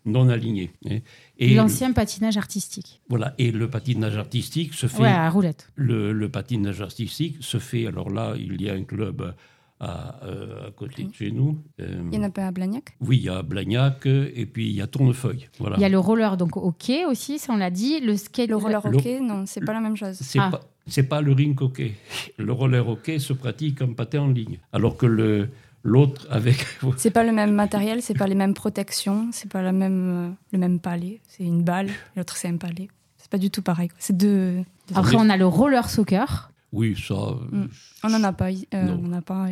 [0.05, 0.71] non alignées.
[0.89, 0.99] Hein.
[1.37, 3.01] Et l'ancien patinage artistique.
[3.09, 5.03] Voilà, et le patinage artistique se fait.
[5.03, 5.69] Ouais, à roulette.
[5.75, 7.87] Le, le patinage artistique se fait.
[7.87, 9.33] Alors là, il y a un club
[9.83, 11.57] euh, à, côté de chez nous.
[11.79, 12.95] Euh, il y en a pas à Blagnac?
[12.99, 15.49] Oui, il y a Blagnac et puis il y a Tournefeuille.
[15.59, 15.77] Voilà.
[15.77, 17.99] Il y a le roller donc hockey aussi, ça on l'a dit.
[17.99, 18.49] Le skate.
[18.49, 20.17] Le roller hockey, non, c'est pas la même chose.
[20.21, 20.49] C'est ah.
[20.51, 20.61] pas.
[20.87, 21.93] C'est pas le ring hockey.
[22.37, 25.49] Le roller hockey se pratique en patin en ligne, alors que le
[25.83, 26.63] l'autre avec.
[26.97, 30.29] c'est pas le même matériel, c'est pas les mêmes protections, c'est pas la même euh,
[30.51, 31.21] le même palais.
[31.27, 32.87] C'est une balle, l'autre c'est un palais.
[33.17, 33.89] C'est pas du tout pareil.
[33.97, 34.63] C'est deux.
[34.93, 36.50] Après on a le roller soccer.
[36.71, 37.13] Oui, ça.
[37.13, 37.69] Euh, mm.
[38.03, 38.49] On n'en a pas.
[38.49, 39.47] Euh, on a pas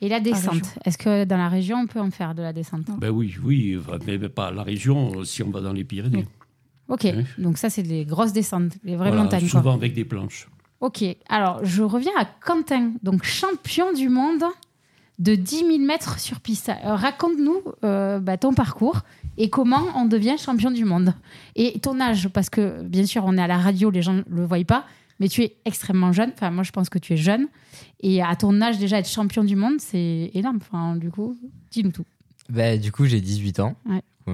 [0.00, 2.86] Et la descente Est-ce que dans la région, on peut en faire de la descente?
[2.98, 6.26] Ben oui, oui, mais pas la région si on va dans les Pyrénées.
[6.88, 7.06] Ok,
[7.38, 9.46] donc ça, c'est des grosses descentes, les vraies montagnes.
[9.46, 10.48] Souvent avec des planches.
[10.80, 14.44] Ok, alors je reviens à Quentin, donc champion du monde
[15.18, 16.70] de 10 000 mètres sur piste.
[16.70, 19.02] Euh, raconte-nous bah, ton parcours
[19.36, 21.14] et comment on devient champion du monde.
[21.54, 24.22] Et ton âge, parce que bien sûr, on est à la radio, les gens ne
[24.28, 24.84] le voient pas,
[25.20, 26.32] mais tu es extrêmement jeune.
[26.34, 27.46] Enfin, moi, je pense que tu es jeune.
[28.00, 30.58] Et à ton âge, déjà, être champion du monde, c'est énorme.
[30.60, 31.36] Enfin, du coup,
[31.70, 32.06] dis-nous tout.
[32.48, 33.76] Bah, du coup, j'ai 18 ans.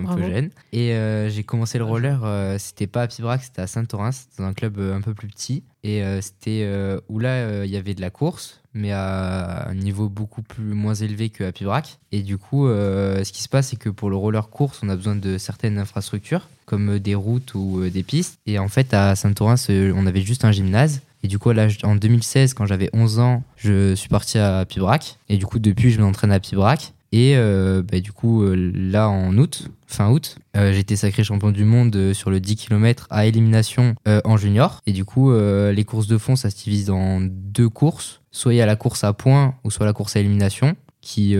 [0.05, 0.51] Un peu jeune.
[0.73, 4.45] Et euh, j'ai commencé le roller, euh, c'était pas à Pibrac, c'était à Saint-Orens, dans
[4.45, 5.63] un club euh, un peu plus petit.
[5.83, 6.69] Et c'était
[7.09, 10.95] où là, il y avait de la course, mais à un niveau beaucoup plus moins
[10.95, 12.01] élevé qu'à Pibrac.
[12.11, 14.97] Et du coup, ce qui se passe, c'est que pour le roller course, on a
[14.97, 18.41] besoin de certaines infrastructures comme des routes ou des pistes.
[18.47, 21.03] Et en fait, à Saint-Orens, on avait juste un gymnase.
[21.23, 25.19] Et du coup, là, en 2016, quand j'avais 11 ans, je suis parti à Pibrac.
[25.29, 26.93] Et du coup, depuis, je m'entraîne à Pibrac.
[27.17, 31.65] Et euh, bah, du coup, là, en août, fin août, j'ai été sacré champion du
[31.65, 34.83] monde sur le 10 km à élimination en junior.
[34.87, 38.21] Et du coup, les courses de fond, ça se divise en deux courses.
[38.33, 41.35] Soit il y a la course à points ou soit la course à élimination, qui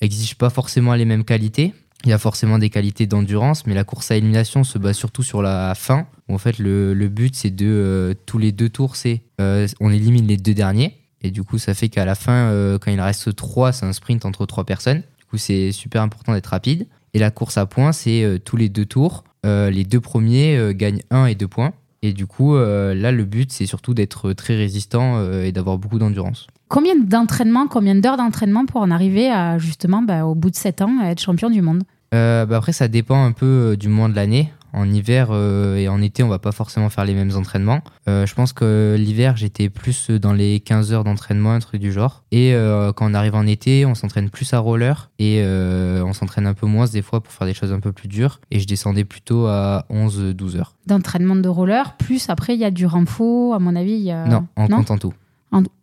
[0.00, 1.74] exige pas forcément les mêmes qualités.
[2.04, 5.22] Il y a forcément des qualités d'endurance, mais la course à élimination se base surtout
[5.22, 6.06] sur la fin.
[6.28, 9.68] Où en fait, le, le but, c'est de euh, tous les deux tours, c'est euh,
[9.80, 10.98] on élimine les deux derniers.
[11.22, 13.92] Et du coup, ça fait qu'à la fin, euh, quand il reste trois, c'est un
[13.92, 15.02] sprint entre trois personnes.
[15.18, 16.86] Du coup, c'est super important d'être rapide.
[17.14, 19.24] Et la course à points, c'est tous les deux tours.
[19.44, 21.72] les deux premiers gagnent un et deux points.
[22.00, 26.46] Et du coup, là, le but, c'est surtout d'être très résistant et d'avoir beaucoup d'endurance.
[26.72, 30.80] Combien d'entraînements, combien d'heures d'entraînement pour en arriver à justement bah, au bout de 7
[30.80, 31.82] ans à être champion du monde?
[32.14, 34.50] Euh, bah Après, ça dépend un peu euh, du mois de l'année.
[34.72, 37.82] En hiver euh, et en été, on va pas forcément faire les mêmes entraînements.
[38.06, 42.24] je pense que l'hiver, j'étais plus dans les 15 heures d'entraînement, un truc du genre.
[42.32, 42.54] Et
[42.96, 46.66] quand on arrive en été, on s'entraîne plus à roller et on s'entraîne un peu
[46.66, 48.40] moins des fois pour faire des choses un peu plus dures.
[48.50, 50.74] Et je descendais plutôt à 11-12 heures.
[50.86, 53.92] D'entraînement de roller, plus après, il y a du renfort, à mon avis.
[53.92, 54.26] Y a...
[54.26, 55.12] Non, en comptant tout.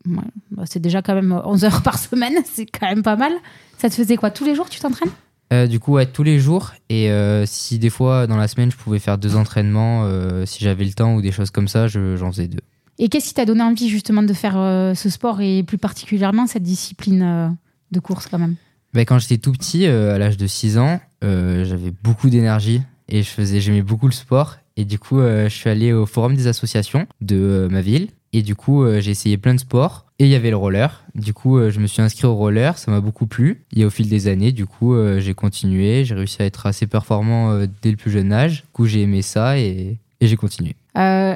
[0.06, 3.32] Bah, c'est déjà quand même 11 heures par semaine, c'est quand même pas mal.
[3.78, 5.12] Ça te faisait quoi Tous les jours, tu t'entraînes?
[5.52, 6.74] Euh, du coup, ouais, tous les jours.
[6.90, 10.64] Et euh, si des fois, dans la semaine, je pouvais faire deux entraînements, euh, si
[10.64, 12.62] j'avais le temps ou des choses comme ça, j'en faisais deux.
[13.00, 14.56] Et qu'est-ce qui t'a donné envie justement de faire
[14.96, 17.58] ce sport et plus particulièrement cette discipline
[17.92, 18.56] de course quand même?
[18.94, 23.30] Ben, Quand j'étais tout petit, à l'âge de 6 ans, j'avais beaucoup d'énergie et je
[23.30, 24.58] faisais, j'aimais beaucoup le sport.
[24.76, 28.56] Et du coup, je suis allé au forum des associations de ma ville et du
[28.56, 30.06] coup, euh, j'ai essayé plein de sports.
[30.20, 31.04] Et il y avait le roller.
[31.15, 32.78] Du coup, euh, je me suis inscrit au roller.
[32.78, 33.63] Ça m'a beaucoup plu.
[33.76, 36.04] Et au fil des années, du coup, euh, j'ai continué.
[36.06, 38.63] J'ai réussi à être assez performant dès le plus jeune âge.
[38.63, 40.76] Du coup, j'ai aimé ça et, et j'ai continué.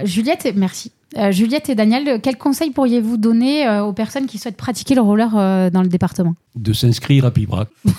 [0.04, 0.92] Juliette, merci.
[1.30, 5.82] Juliette et Daniel, quels conseils pourriez-vous donner aux personnes qui souhaitent pratiquer le roller dans
[5.82, 6.36] le département?
[6.56, 7.70] De s'inscrire à Pibrac.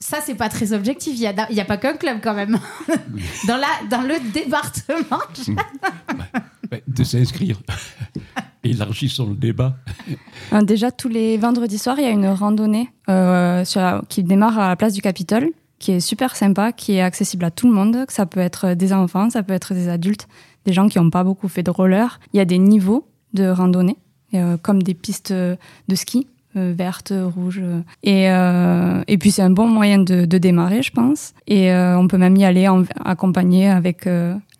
[0.00, 1.12] ça, c'est pas très objectif.
[1.16, 2.58] Il n'y a, a, pas qu'un club quand même.
[3.46, 5.18] dans, la, dans le département.
[6.86, 7.60] De s'inscrire.
[8.64, 9.76] Élargissons le débat.
[10.52, 13.64] Euh, déjà, tous les vendredis soirs, il y a une randonnée euh,
[14.08, 17.50] qui démarre à la place du Capitole, qui est super sympa, qui est accessible à
[17.50, 18.04] tout le monde.
[18.08, 20.26] Ça peut être des enfants, ça peut être des adultes,
[20.64, 22.18] des gens qui n'ont pas beaucoup fait de roller.
[22.32, 23.96] Il y a des niveaux de randonnée,
[24.34, 26.26] euh, comme des pistes de ski
[26.76, 27.62] verte, rouge.
[28.02, 31.34] Et, euh, et puis c'est un bon moyen de, démarrer, je pense.
[31.46, 34.08] Et euh, on peut même y aller en, accompagné avec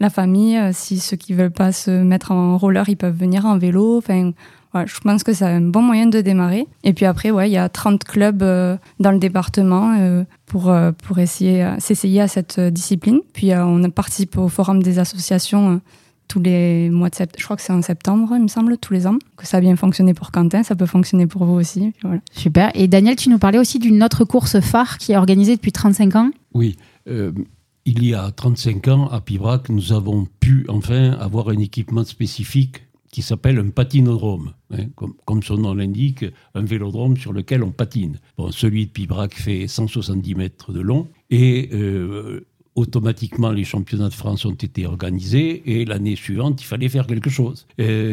[0.00, 0.58] la famille.
[0.72, 3.98] Si ceux qui veulent pas se mettre en roller, ils peuvent venir en vélo.
[3.98, 4.32] Enfin,
[4.74, 6.66] je pense que c'est un bon moyen de démarrer.
[6.84, 8.42] Et puis après, ouais, il y a 30 clubs
[9.00, 9.94] dans le département
[10.46, 13.20] pour, pour essayer s'essayer à cette discipline.
[13.32, 15.80] Puis on participe au forum des associations
[16.28, 17.38] tous les mois de septembre.
[17.38, 19.18] Je crois que c'est en septembre, il me semble, tous les ans.
[19.36, 21.92] Que ça a bien fonctionné pour Quentin, ça peut fonctionner pour vous aussi.
[22.32, 22.70] Super.
[22.74, 26.16] Et Daniel, tu nous parlais aussi d'une autre course phare qui est organisée depuis 35
[26.16, 26.30] ans?
[26.54, 26.76] Oui.
[27.08, 27.32] Euh,
[27.84, 32.82] il y a 35 ans, à Pibrac, nous avons pu enfin avoir un équipement spécifique
[33.10, 34.52] qui s'appelle un patinodrome.
[34.70, 34.88] Hein,
[35.24, 38.18] comme, son nom l'indique, un vélodrome sur lequel on patine.
[38.36, 42.46] Bon, celui de Pibrac fait 170 mètres de long et euh,
[42.78, 47.28] automatiquement les championnats de France ont été organisés et l'année suivante, il fallait faire quelque
[47.28, 47.66] chose.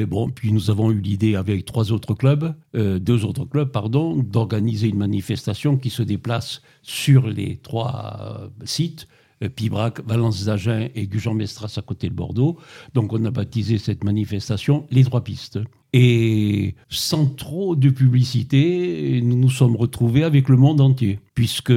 [0.08, 4.16] Bon, puis nous avons eu l'idée avec trois autres clubs, euh, deux autres clubs, pardon,
[4.16, 9.08] d'organiser une manifestation qui se déplace sur les trois euh, sites.
[9.46, 12.58] Euh, Pibrac, Valence d'Agen et Gujan-Mestras à côté de Bordeaux.
[12.94, 15.60] Donc on a baptisé cette manifestation les trois pistes.
[15.94, 21.74] Et sans trop de publicité, nous nous sommes retrouvés avec le monde entier, puisque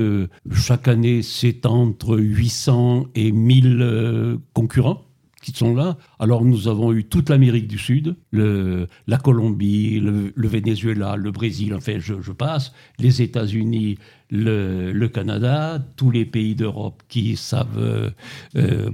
[0.52, 5.04] chaque année, c'est entre 800 et 1000 euh, concurrents
[5.40, 5.96] qui sont là.
[6.18, 11.98] Alors nous avons eu toute l'Amérique du Sud, la Colombie, le, Venezuela, le Brésil, enfin
[11.98, 13.98] je, passe, les États-Unis,
[14.30, 18.12] le, Canada, tous les pays d'Europe qui savent,
[18.56, 18.90] euh,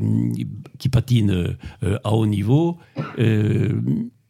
[0.79, 2.79] qui patinent euh, à haut niveau.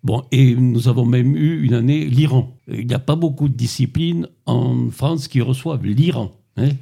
[0.04, 2.58] Bon, et nous avons même eu une année l'Iran.
[2.68, 6.30] Il n'y a pas beaucoup de disciplines en France qui reçoivent l'Iran.
[6.58, 6.72] Hein.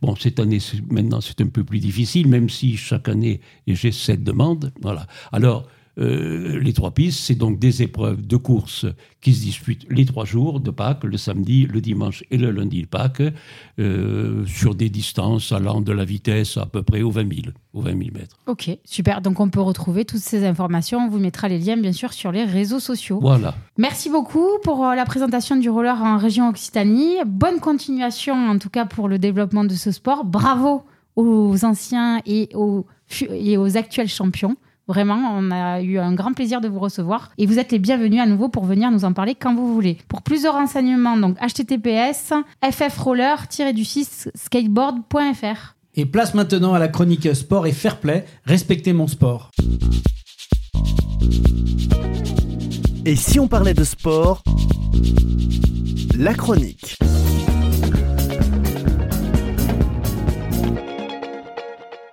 [0.00, 0.58] Bon, cette année,
[0.88, 4.72] maintenant, c'est un peu plus difficile, même si chaque année, j'ai cette demande.
[4.80, 5.08] Voilà.
[5.32, 5.66] Alors,
[5.98, 8.86] euh, les trois pistes, c'est donc des épreuves de course
[9.20, 12.82] qui se disputent les trois jours de Pâques, le samedi, le dimanche et le lundi
[12.82, 13.22] de Pâques,
[13.78, 17.80] euh, sur des distances allant de la vitesse à peu près aux 20 000, aux
[17.80, 18.36] 20 000 mètres.
[18.46, 19.20] Ok, super.
[19.20, 21.00] Donc on peut retrouver toutes ces informations.
[21.00, 23.18] On vous mettra les liens, bien sûr, sur les réseaux sociaux.
[23.20, 23.54] Voilà.
[23.76, 27.16] Merci beaucoup pour euh, la présentation du roller en région Occitanie.
[27.26, 30.24] Bonne continuation, en tout cas, pour le développement de ce sport.
[30.24, 30.84] Bravo
[31.16, 32.86] aux anciens et aux,
[33.30, 34.56] et aux actuels champions.
[34.88, 38.22] Vraiment, on a eu un grand plaisir de vous recevoir et vous êtes les bienvenus
[38.22, 39.98] à nouveau pour venir nous en parler quand vous voulez.
[40.08, 42.32] Pour plus de renseignements, donc https
[42.62, 45.74] ffroller-du6 skateboard.fr.
[45.94, 48.24] Et place maintenant à la chronique sport et fair play.
[48.46, 49.50] Respectez mon sport.
[53.04, 54.42] Et si on parlait de sport,
[56.16, 56.98] la chronique.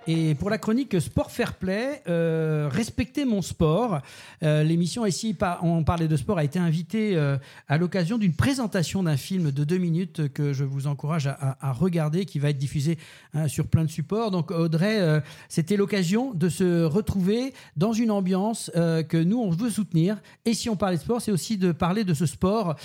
[0.07, 4.01] Et pour la chronique Sport Fair Play, euh, respecter mon sport.
[4.43, 7.37] Euh, l'émission ici, on parlait de sport, a été invitée euh,
[7.67, 12.25] à l'occasion d'une présentation d'un film de deux minutes que je vous encourage à, regarder,
[12.25, 12.99] qui va être diffusé
[13.33, 14.29] hein, sur plein de supports.
[14.29, 20.21] Donc Audrey, c'était l'occasion de se retrouver dans une ambiance que nous, on veut soutenir.
[20.45, 22.75] Et si on parlait de sport, c'est aussi de parler de ce sport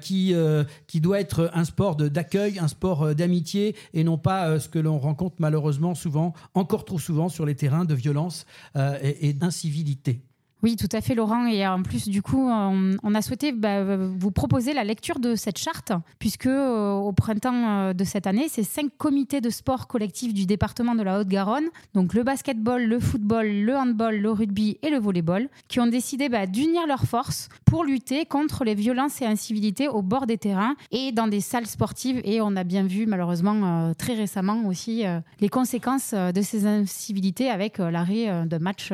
[0.00, 0.34] qui,
[0.86, 4.98] qui doit être un sport d'accueil, un sport d'amitié, et non pas ce que l'on
[4.98, 8.44] rencontre malheureusement souvent en encore trop souvent sur les terrains de violence
[8.76, 10.20] euh, et, d'incivilité.
[10.64, 11.46] Oui, tout à fait, Laurent.
[11.46, 15.58] Et en plus, du coup, on, a souhaité bah, vous proposer la lecture de cette
[15.58, 20.34] charte, puisque euh, au printemps euh, de cette année, c'est cinq comités de sport collectifs
[20.34, 24.90] du département de la Haute-Garonne, donc le basketball, le football, le handball, le rugby et
[24.90, 29.26] le volleyball, qui ont décidé bah, d'unir leurs forces pour lutter contre les violences et
[29.26, 32.20] incivilités au bord des terrains et dans des salles sportives.
[32.24, 35.04] Et on a bien vu, malheureusement, euh, très récemment aussi,
[35.40, 38.92] les conséquences de ces incivilités avec l'arrêt de matchs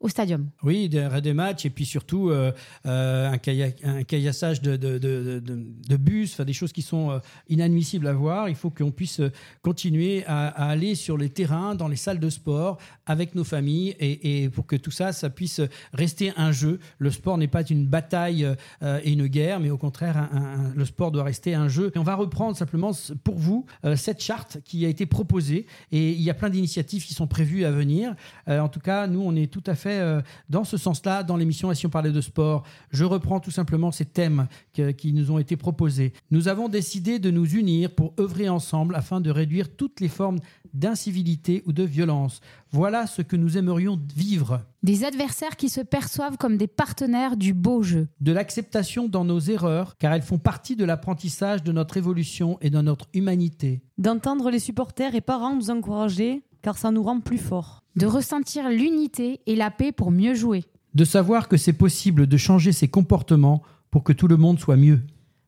[0.00, 0.48] au stadium.
[0.62, 2.52] Oui, des, matchs et puis surtout euh,
[2.86, 8.48] euh, un, caillassage de, bus, des choses qui sont euh, inadmissibles à voir.
[8.48, 9.20] Il faut qu'on puisse
[9.60, 14.48] continuer à, aller sur les terrains, dans les salles de sport, avec nos familles et,
[14.48, 15.60] pour que tout ça, ça puisse
[15.92, 16.80] rester un jeu.
[16.98, 18.48] Le sport n'est pas une bataille
[18.82, 20.30] et une guerre, mais au contraire,
[20.74, 21.92] le sport doit rester un jeu.
[21.96, 22.92] On va reprendre simplement
[23.22, 27.14] pour vous cette charte qui a été proposée et il y a plein d'initiatives qui
[27.14, 28.14] sont prévues à venir.
[28.46, 31.72] en tout cas, nous, on est tout à fait euh, dans ce sens-là dans l'émission
[31.74, 32.62] si on parlait de sport.
[32.90, 36.12] Je reprends tout simplement ces thèmes qui nous ont été proposés.
[36.30, 40.38] Nous avons décidé de nous unir pour œuvrer ensemble afin de réduire toutes les formes
[40.74, 42.40] d'incivilité ou de violence.
[42.70, 44.62] Voilà ce que nous aimerions vivre.
[44.82, 48.08] Des adversaires qui se perçoivent comme des partenaires du beau jeu.
[48.20, 52.70] De l'acceptation dans nos erreurs, car elles font partie de l'apprentissage de notre évolution et
[52.70, 53.82] de notre humanité.
[53.98, 57.82] D'entendre les supporters et parents nous encourager, car ça nous rend plus forts.
[57.96, 60.64] De ressentir l'unité et la paix pour mieux jouer.
[60.94, 64.76] De savoir que c'est possible de changer ses comportements pour que tout le monde soit
[64.76, 65.00] mieux.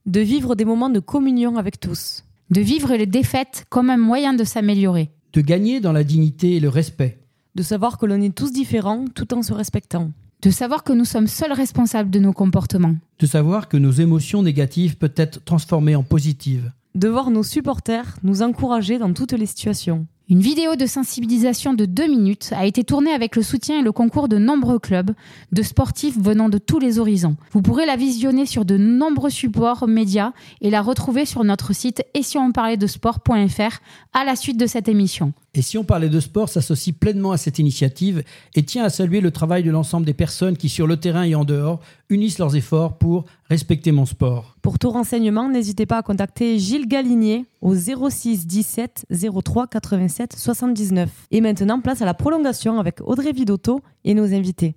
[0.06, 2.24] De vivre des moments de communion avec tous.
[2.50, 5.10] De vivre les défaites comme un moyen de s'améliorer.
[5.32, 7.20] De gagner dans la dignité et le respect.
[7.54, 10.10] De savoir que l'on est tous différents tout en se respectant.
[10.42, 12.96] De savoir que nous sommes seuls responsables de nos comportements.
[13.18, 16.72] De savoir que nos émotions négatives peuvent être transformées en positives.
[16.94, 20.06] De voir nos supporters nous encourager dans toutes les situations.
[20.32, 23.92] Une vidéo de sensibilisation de deux minutes a été tournée avec le soutien et le
[23.92, 25.10] concours de nombreux clubs,
[25.52, 27.36] de sportifs venant de tous les horizons.
[27.50, 32.02] Vous pourrez la visionner sur de nombreux supports médias et la retrouver sur notre site
[32.14, 33.80] et si on parlait de sport.fr
[34.14, 35.34] à la suite de cette émission.
[35.54, 38.24] Et si on parlait de sport s'associe pleinement à cette initiative
[38.54, 41.34] et tient à saluer le travail de l'ensemble des personnes qui, sur le terrain et
[41.34, 44.56] en dehors, unissent leurs efforts pour respecter mon sport.
[44.62, 49.04] Pour tout renseignement, n'hésitez pas à contacter Gilles Galinier au 06 17
[49.44, 51.10] 03 87 79.
[51.30, 54.74] Et maintenant, place à la prolongation avec Audrey Vidotto et nos invités.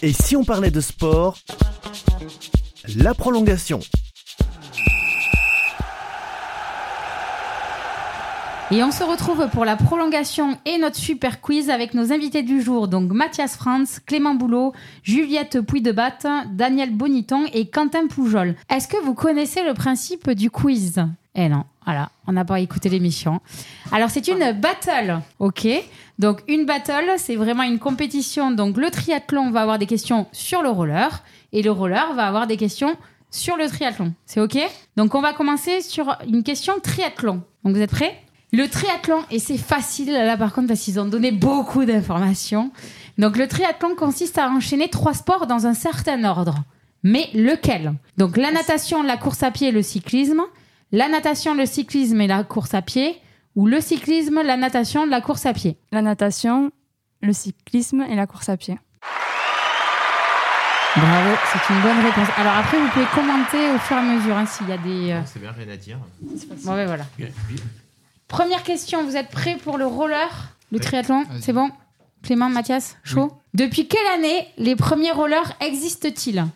[0.00, 1.36] Et si on parlait de sport
[2.96, 3.80] La prolongation.
[8.72, 12.62] Et on se retrouve pour la prolongation et notre super quiz avec nos invités du
[12.62, 15.92] jour, donc Mathias Franz, Clément Boulot, Juliette pouy de
[16.52, 18.54] Daniel Boniton et Quentin Poujol.
[18.68, 21.04] Est-ce que vous connaissez le principe du quiz?
[21.34, 23.40] Eh non, voilà, on n'a pas écouté l'émission.
[23.90, 25.66] Alors c'est une battle, ok
[26.20, 28.52] Donc une battle, c'est vraiment une compétition.
[28.52, 32.46] Donc le triathlon va avoir des questions sur le roller et le roller va avoir
[32.46, 32.96] des questions
[33.32, 34.14] sur le triathlon.
[34.26, 34.58] C'est ok?
[34.96, 37.42] Donc on va commencer sur une question triathlon.
[37.64, 38.16] Donc vous êtes prêts?
[38.52, 42.72] Le triathlon, et c'est facile là par contre parce qu'ils ont donné beaucoup d'informations.
[43.18, 46.56] Donc le triathlon consiste à enchaîner trois sports dans un certain ordre.
[47.02, 47.94] Mais lequel?
[48.18, 50.42] Donc la natation, la course à pied et le cyclisme.
[50.92, 53.16] La natation, le cyclisme et la course à pied.
[53.56, 55.76] Ou le cyclisme, la natation, la course à pied.
[55.92, 56.72] La natation,
[57.22, 58.78] le cyclisme et la course à pied.
[60.96, 62.28] Bravo, c'est une bonne réponse.
[62.36, 65.12] Alors après, vous pouvez commenter au fur et à mesure hein, s'il y a des.
[65.12, 65.98] Euh, c'est bien, rien à dire.
[66.64, 67.04] Bon, ouais, voilà.
[68.30, 71.68] Première question, vous êtes prêts pour le roller, le triathlon C'est bon
[72.22, 76.46] Clément, Mathias, chaud Depuis quelle année les premiers rollers existent-ils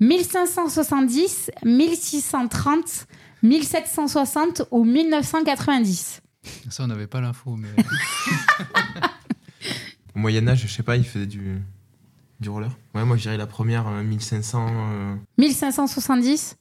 [0.00, 3.06] 1570, 1630,
[3.44, 6.20] 1760 ou 1990
[6.68, 7.68] Ça, on n'avait pas l'info, mais.
[10.16, 11.62] Au Moyen-Âge, je sais pas, il faisait du.
[12.40, 14.66] Du roller Ouais, moi je dirais la première, 1500.
[15.36, 16.56] 1570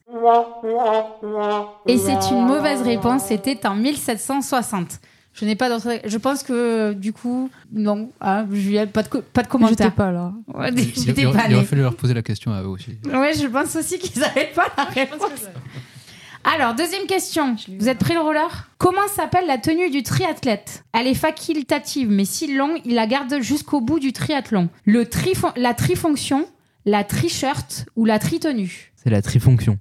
[1.87, 4.99] Et c'est une mauvaise réponse, c'était en 1760.
[5.33, 6.01] Je n'ai pas d'autre.
[6.03, 8.11] Je pense que du coup, non.
[8.19, 9.77] Ah, Juliette, pas de, pas de commentaire.
[9.77, 10.33] J'étais pas là.
[10.53, 12.97] Ouais, il, il, pas il, aurait fallu leur poser la question à eux aussi.
[13.05, 15.47] Ouais, je pense aussi qu'ils n'avaient pas la réponse.
[16.43, 17.55] Alors, deuxième question.
[17.79, 18.69] Vous êtes prêts le roller?
[18.77, 20.83] Comment s'appelle la tenue du triathlète?
[20.93, 24.69] Elle est facultative, mais si longue, il la garde jusqu'au bout du triathlon.
[24.85, 25.07] Le
[25.57, 26.47] la trifonction,
[26.85, 28.91] la tri-shirt ou la tri-tenue?
[28.95, 29.77] C'est la trifonction.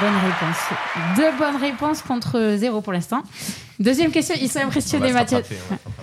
[0.00, 1.16] bonne réponse.
[1.16, 3.22] Deux bonnes réponses contre zéro pour l'instant.
[3.78, 5.42] Deuxième question, ils sont impressionnés, Mathieu.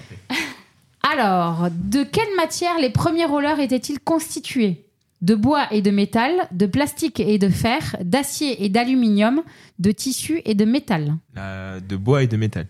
[1.14, 4.86] Alors, de quelle matière les premiers rollers étaient-ils constitués?
[5.24, 9.42] De bois et de métal, de plastique et de fer, d'acier et d'aluminium,
[9.80, 11.16] de tissu et de métal.
[11.36, 12.68] de bois et de métal.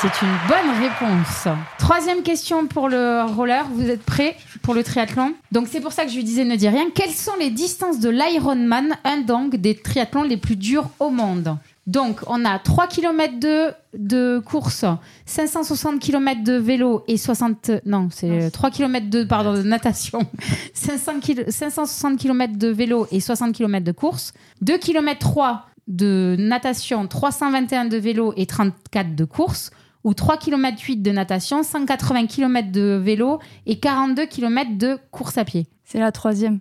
[0.00, 1.48] C'est une bonne réponse.
[1.78, 3.64] Troisième question pour le roller.
[3.72, 5.32] Vous êtes prêts pour le triathlon?
[5.50, 6.90] Donc c'est pour ça que je lui disais ne dis rien.
[6.94, 11.56] Quelles sont les distances de l'Ironman, un donc des triathlons les plus durs au monde?
[11.86, 14.86] Donc, on a 3 km de, de course,
[15.26, 17.70] 560 km de vélo et 60.
[17.84, 20.20] Non, c'est 3 km de, pardon, de natation,
[20.72, 24.32] 560 km de vélo et 60 km de course,
[24.62, 29.70] 2 km 3 de natation, 321 de vélo et 34 de course,
[30.04, 35.36] ou 3 km 8 de natation, 180 km de vélo et 42 km de course
[35.36, 35.66] à pied.
[35.84, 36.60] C'est la troisième.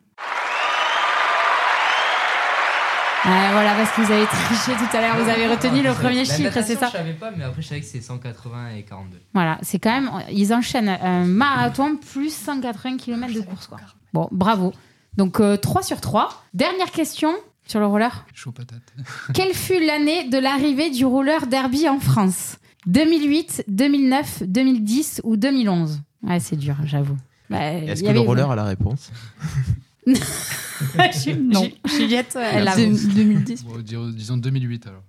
[3.24, 6.52] Voilà, parce que vous avez triché tout à l'heure, vous avez retenu le premier chiffre,
[6.62, 9.18] c'est ça Je savais pas, mais après je savais que c'est 180 et 42.
[9.34, 13.68] Voilà, c'est quand même, ils enchaînent un marathon plus 180 km de course.
[13.68, 13.80] Quoi.
[14.14, 14.74] Bon, bravo.
[15.18, 16.44] Donc 3 euh, sur 3.
[16.54, 17.34] Dernière question
[17.66, 18.26] sur le roller.
[18.34, 18.82] Chaud patate.
[19.34, 22.58] Quelle fut l'année de l'arrivée du roller derby en France?
[22.88, 27.18] 2008, 2009, 2010 ou 2011 Ouais, c'est dur, j'avoue.
[27.50, 29.12] Bah, Est-ce que le roller a la réponse?
[31.40, 31.70] non.
[31.86, 33.66] Juliette, elle a 2010.
[34.14, 35.04] disons 2008 alors.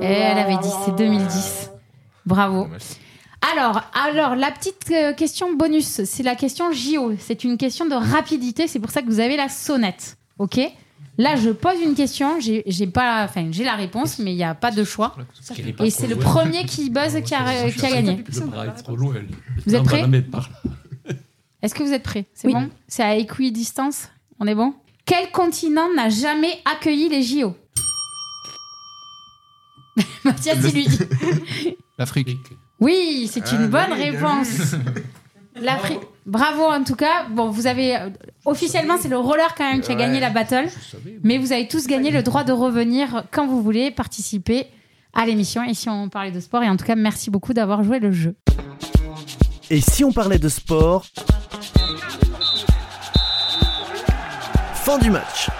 [0.00, 1.70] Et elle avait dit c'est 2010.
[2.26, 2.68] Bravo.
[3.52, 7.12] Alors, alors, la petite euh, question bonus, c'est la question JO.
[7.18, 10.18] C'est une question de rapidité, c'est pour ça que vous avez la sonnette.
[10.38, 10.60] OK?
[11.18, 14.54] Là, je pose une question, j'ai pas, enfin, j'ai la réponse, mais il n'y a
[14.54, 15.16] pas de choix.
[15.80, 18.24] Et c'est le premier qui buzz qui a, qui a gagné.
[19.66, 20.04] Vous êtes prêts?
[21.62, 22.26] Est-ce que vous êtes prêts?
[22.34, 22.68] C'est bon?
[22.86, 24.08] C'est à équidistance?
[24.40, 24.74] On est bon?
[25.04, 27.54] Quel continent n'a jamais accueilli les JO
[30.24, 30.98] Mathias, il lui dit.
[31.98, 32.28] L'Afrique.
[32.80, 34.74] Oui, c'est une Ah, bonne oui, réponse.
[35.60, 35.98] L'Afrique.
[36.26, 37.24] Bravo en tout cas.
[37.30, 38.10] Bon, vous avez euh,
[38.44, 40.00] officiellement c'est le roller quand même qui a Ouais.
[40.00, 40.68] gagné la battle,
[41.24, 44.66] mais vous avez tous gagné le droit de revenir quand vous voulez participer
[45.14, 47.82] à l'émission et si on parlait de sport et en tout cas merci beaucoup d'avoir
[47.82, 48.36] joué le jeu.
[49.70, 51.04] Et si on parlait de sport
[54.72, 55.50] Fin du match.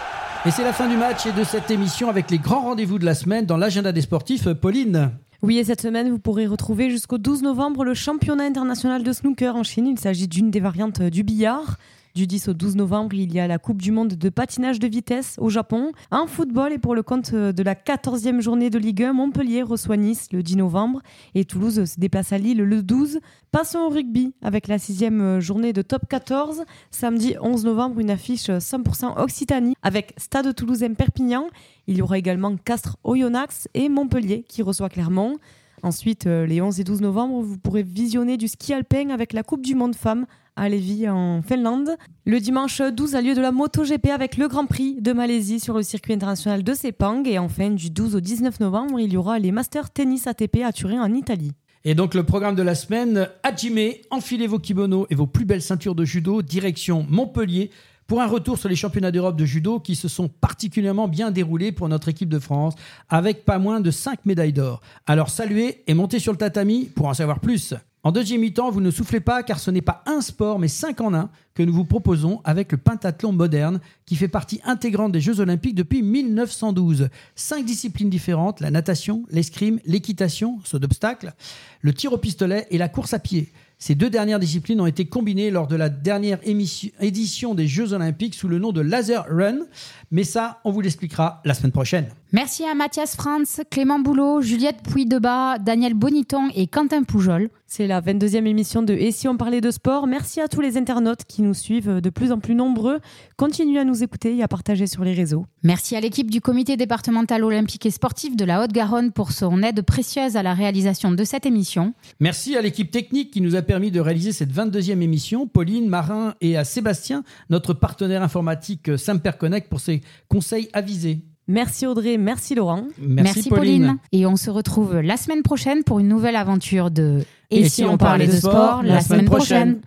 [0.46, 3.04] Et c'est la fin du match et de cette émission avec les grands rendez-vous de
[3.04, 4.48] la semaine dans l'agenda des sportifs.
[4.54, 5.10] Pauline
[5.42, 9.54] Oui, et cette semaine, vous pourrez retrouver jusqu'au 12 novembre le championnat international de snooker
[9.54, 9.86] en Chine.
[9.86, 11.76] Il s'agit d'une des variantes du billard.
[12.14, 14.88] Du 10 au 12 novembre, il y a la Coupe du Monde de patinage de
[14.88, 15.92] vitesse au Japon.
[16.10, 19.96] En football, et pour le compte de la 14e journée de Ligue 1, Montpellier reçoit
[19.96, 21.00] Nice le 10 novembre
[21.34, 23.20] et Toulouse se déplace à Lille le 12.
[23.52, 26.64] Passons au rugby avec la sixième journée de top 14.
[26.90, 31.46] Samedi 11 novembre, une affiche 100% Occitanie avec Stade Toulousain Perpignan.
[31.86, 35.36] Il y aura également Castres Oyonnax et Montpellier qui reçoit Clermont.
[35.82, 39.42] Ensuite, euh, les 11 et 12 novembre, vous pourrez visionner du ski alpin avec la
[39.42, 40.26] Coupe du Monde Femmes
[40.58, 41.90] à Lévis en Finlande.
[42.26, 45.76] Le dimanche 12 a lieu de la MotoGP avec le Grand Prix de Malaisie sur
[45.76, 47.22] le circuit international de Sepang.
[47.26, 50.72] Et enfin, du 12 au 19 novembre, il y aura les Masters Tennis ATP à
[50.72, 51.52] Turin en Italie.
[51.84, 55.62] Et donc le programme de la semaine, Hajime, enfilez vos kimonos et vos plus belles
[55.62, 57.70] ceintures de judo, direction Montpellier,
[58.08, 61.72] pour un retour sur les championnats d'Europe de judo qui se sont particulièrement bien déroulés
[61.72, 62.74] pour notre équipe de France,
[63.08, 64.80] avec pas moins de 5 médailles d'or.
[65.06, 67.74] Alors saluez et montez sur le tatami pour en savoir plus.
[68.08, 70.98] En deuxième mi-temps, vous ne soufflez pas car ce n'est pas un sport mais 5
[71.02, 75.20] en un que nous vous proposons avec le pentathlon moderne qui fait partie intégrante des
[75.20, 77.10] Jeux Olympiques depuis 1912.
[77.34, 81.34] Cinq disciplines différentes, la natation, l'escrime, l'équitation, saut d'obstacle,
[81.82, 83.52] le tir au pistolet et la course à pied.
[83.78, 88.36] Ces deux dernières disciplines ont été combinées lors de la dernière édition des Jeux Olympiques
[88.36, 89.66] sous le nom de Laser Run.
[90.10, 92.08] Mais ça, on vous l'expliquera la semaine prochaine.
[92.30, 97.48] Merci à Mathias Franz, Clément Boulot, Juliette Pouy-Debat, Daniel Boniton et Quentin Poujol.
[97.66, 100.76] C'est la 22e émission de Et si on parlait de sport Merci à tous les
[100.76, 102.98] internautes qui nous suivent de plus en plus nombreux.
[103.38, 105.46] Continuez à nous écouter et à partager sur les réseaux.
[105.62, 109.80] Merci à l'équipe du comité départemental olympique et sportif de la Haute-Garonne pour son aide
[109.80, 111.94] précieuse à la réalisation de cette émission.
[112.20, 116.34] Merci à l'équipe technique qui nous a permis de réaliser cette 22e émission, Pauline, Marin
[116.42, 121.22] et à Sébastien, notre partenaire informatique Samper Connect pour ses conseils avisés.
[121.48, 122.84] Merci Audrey, merci Laurent.
[122.98, 123.96] Merci, Pauline.
[124.12, 127.96] Et on se retrouve la semaine prochaine pour une nouvelle aventure de Et, si on
[127.96, 129.80] parlait de sport la semaine prochaine.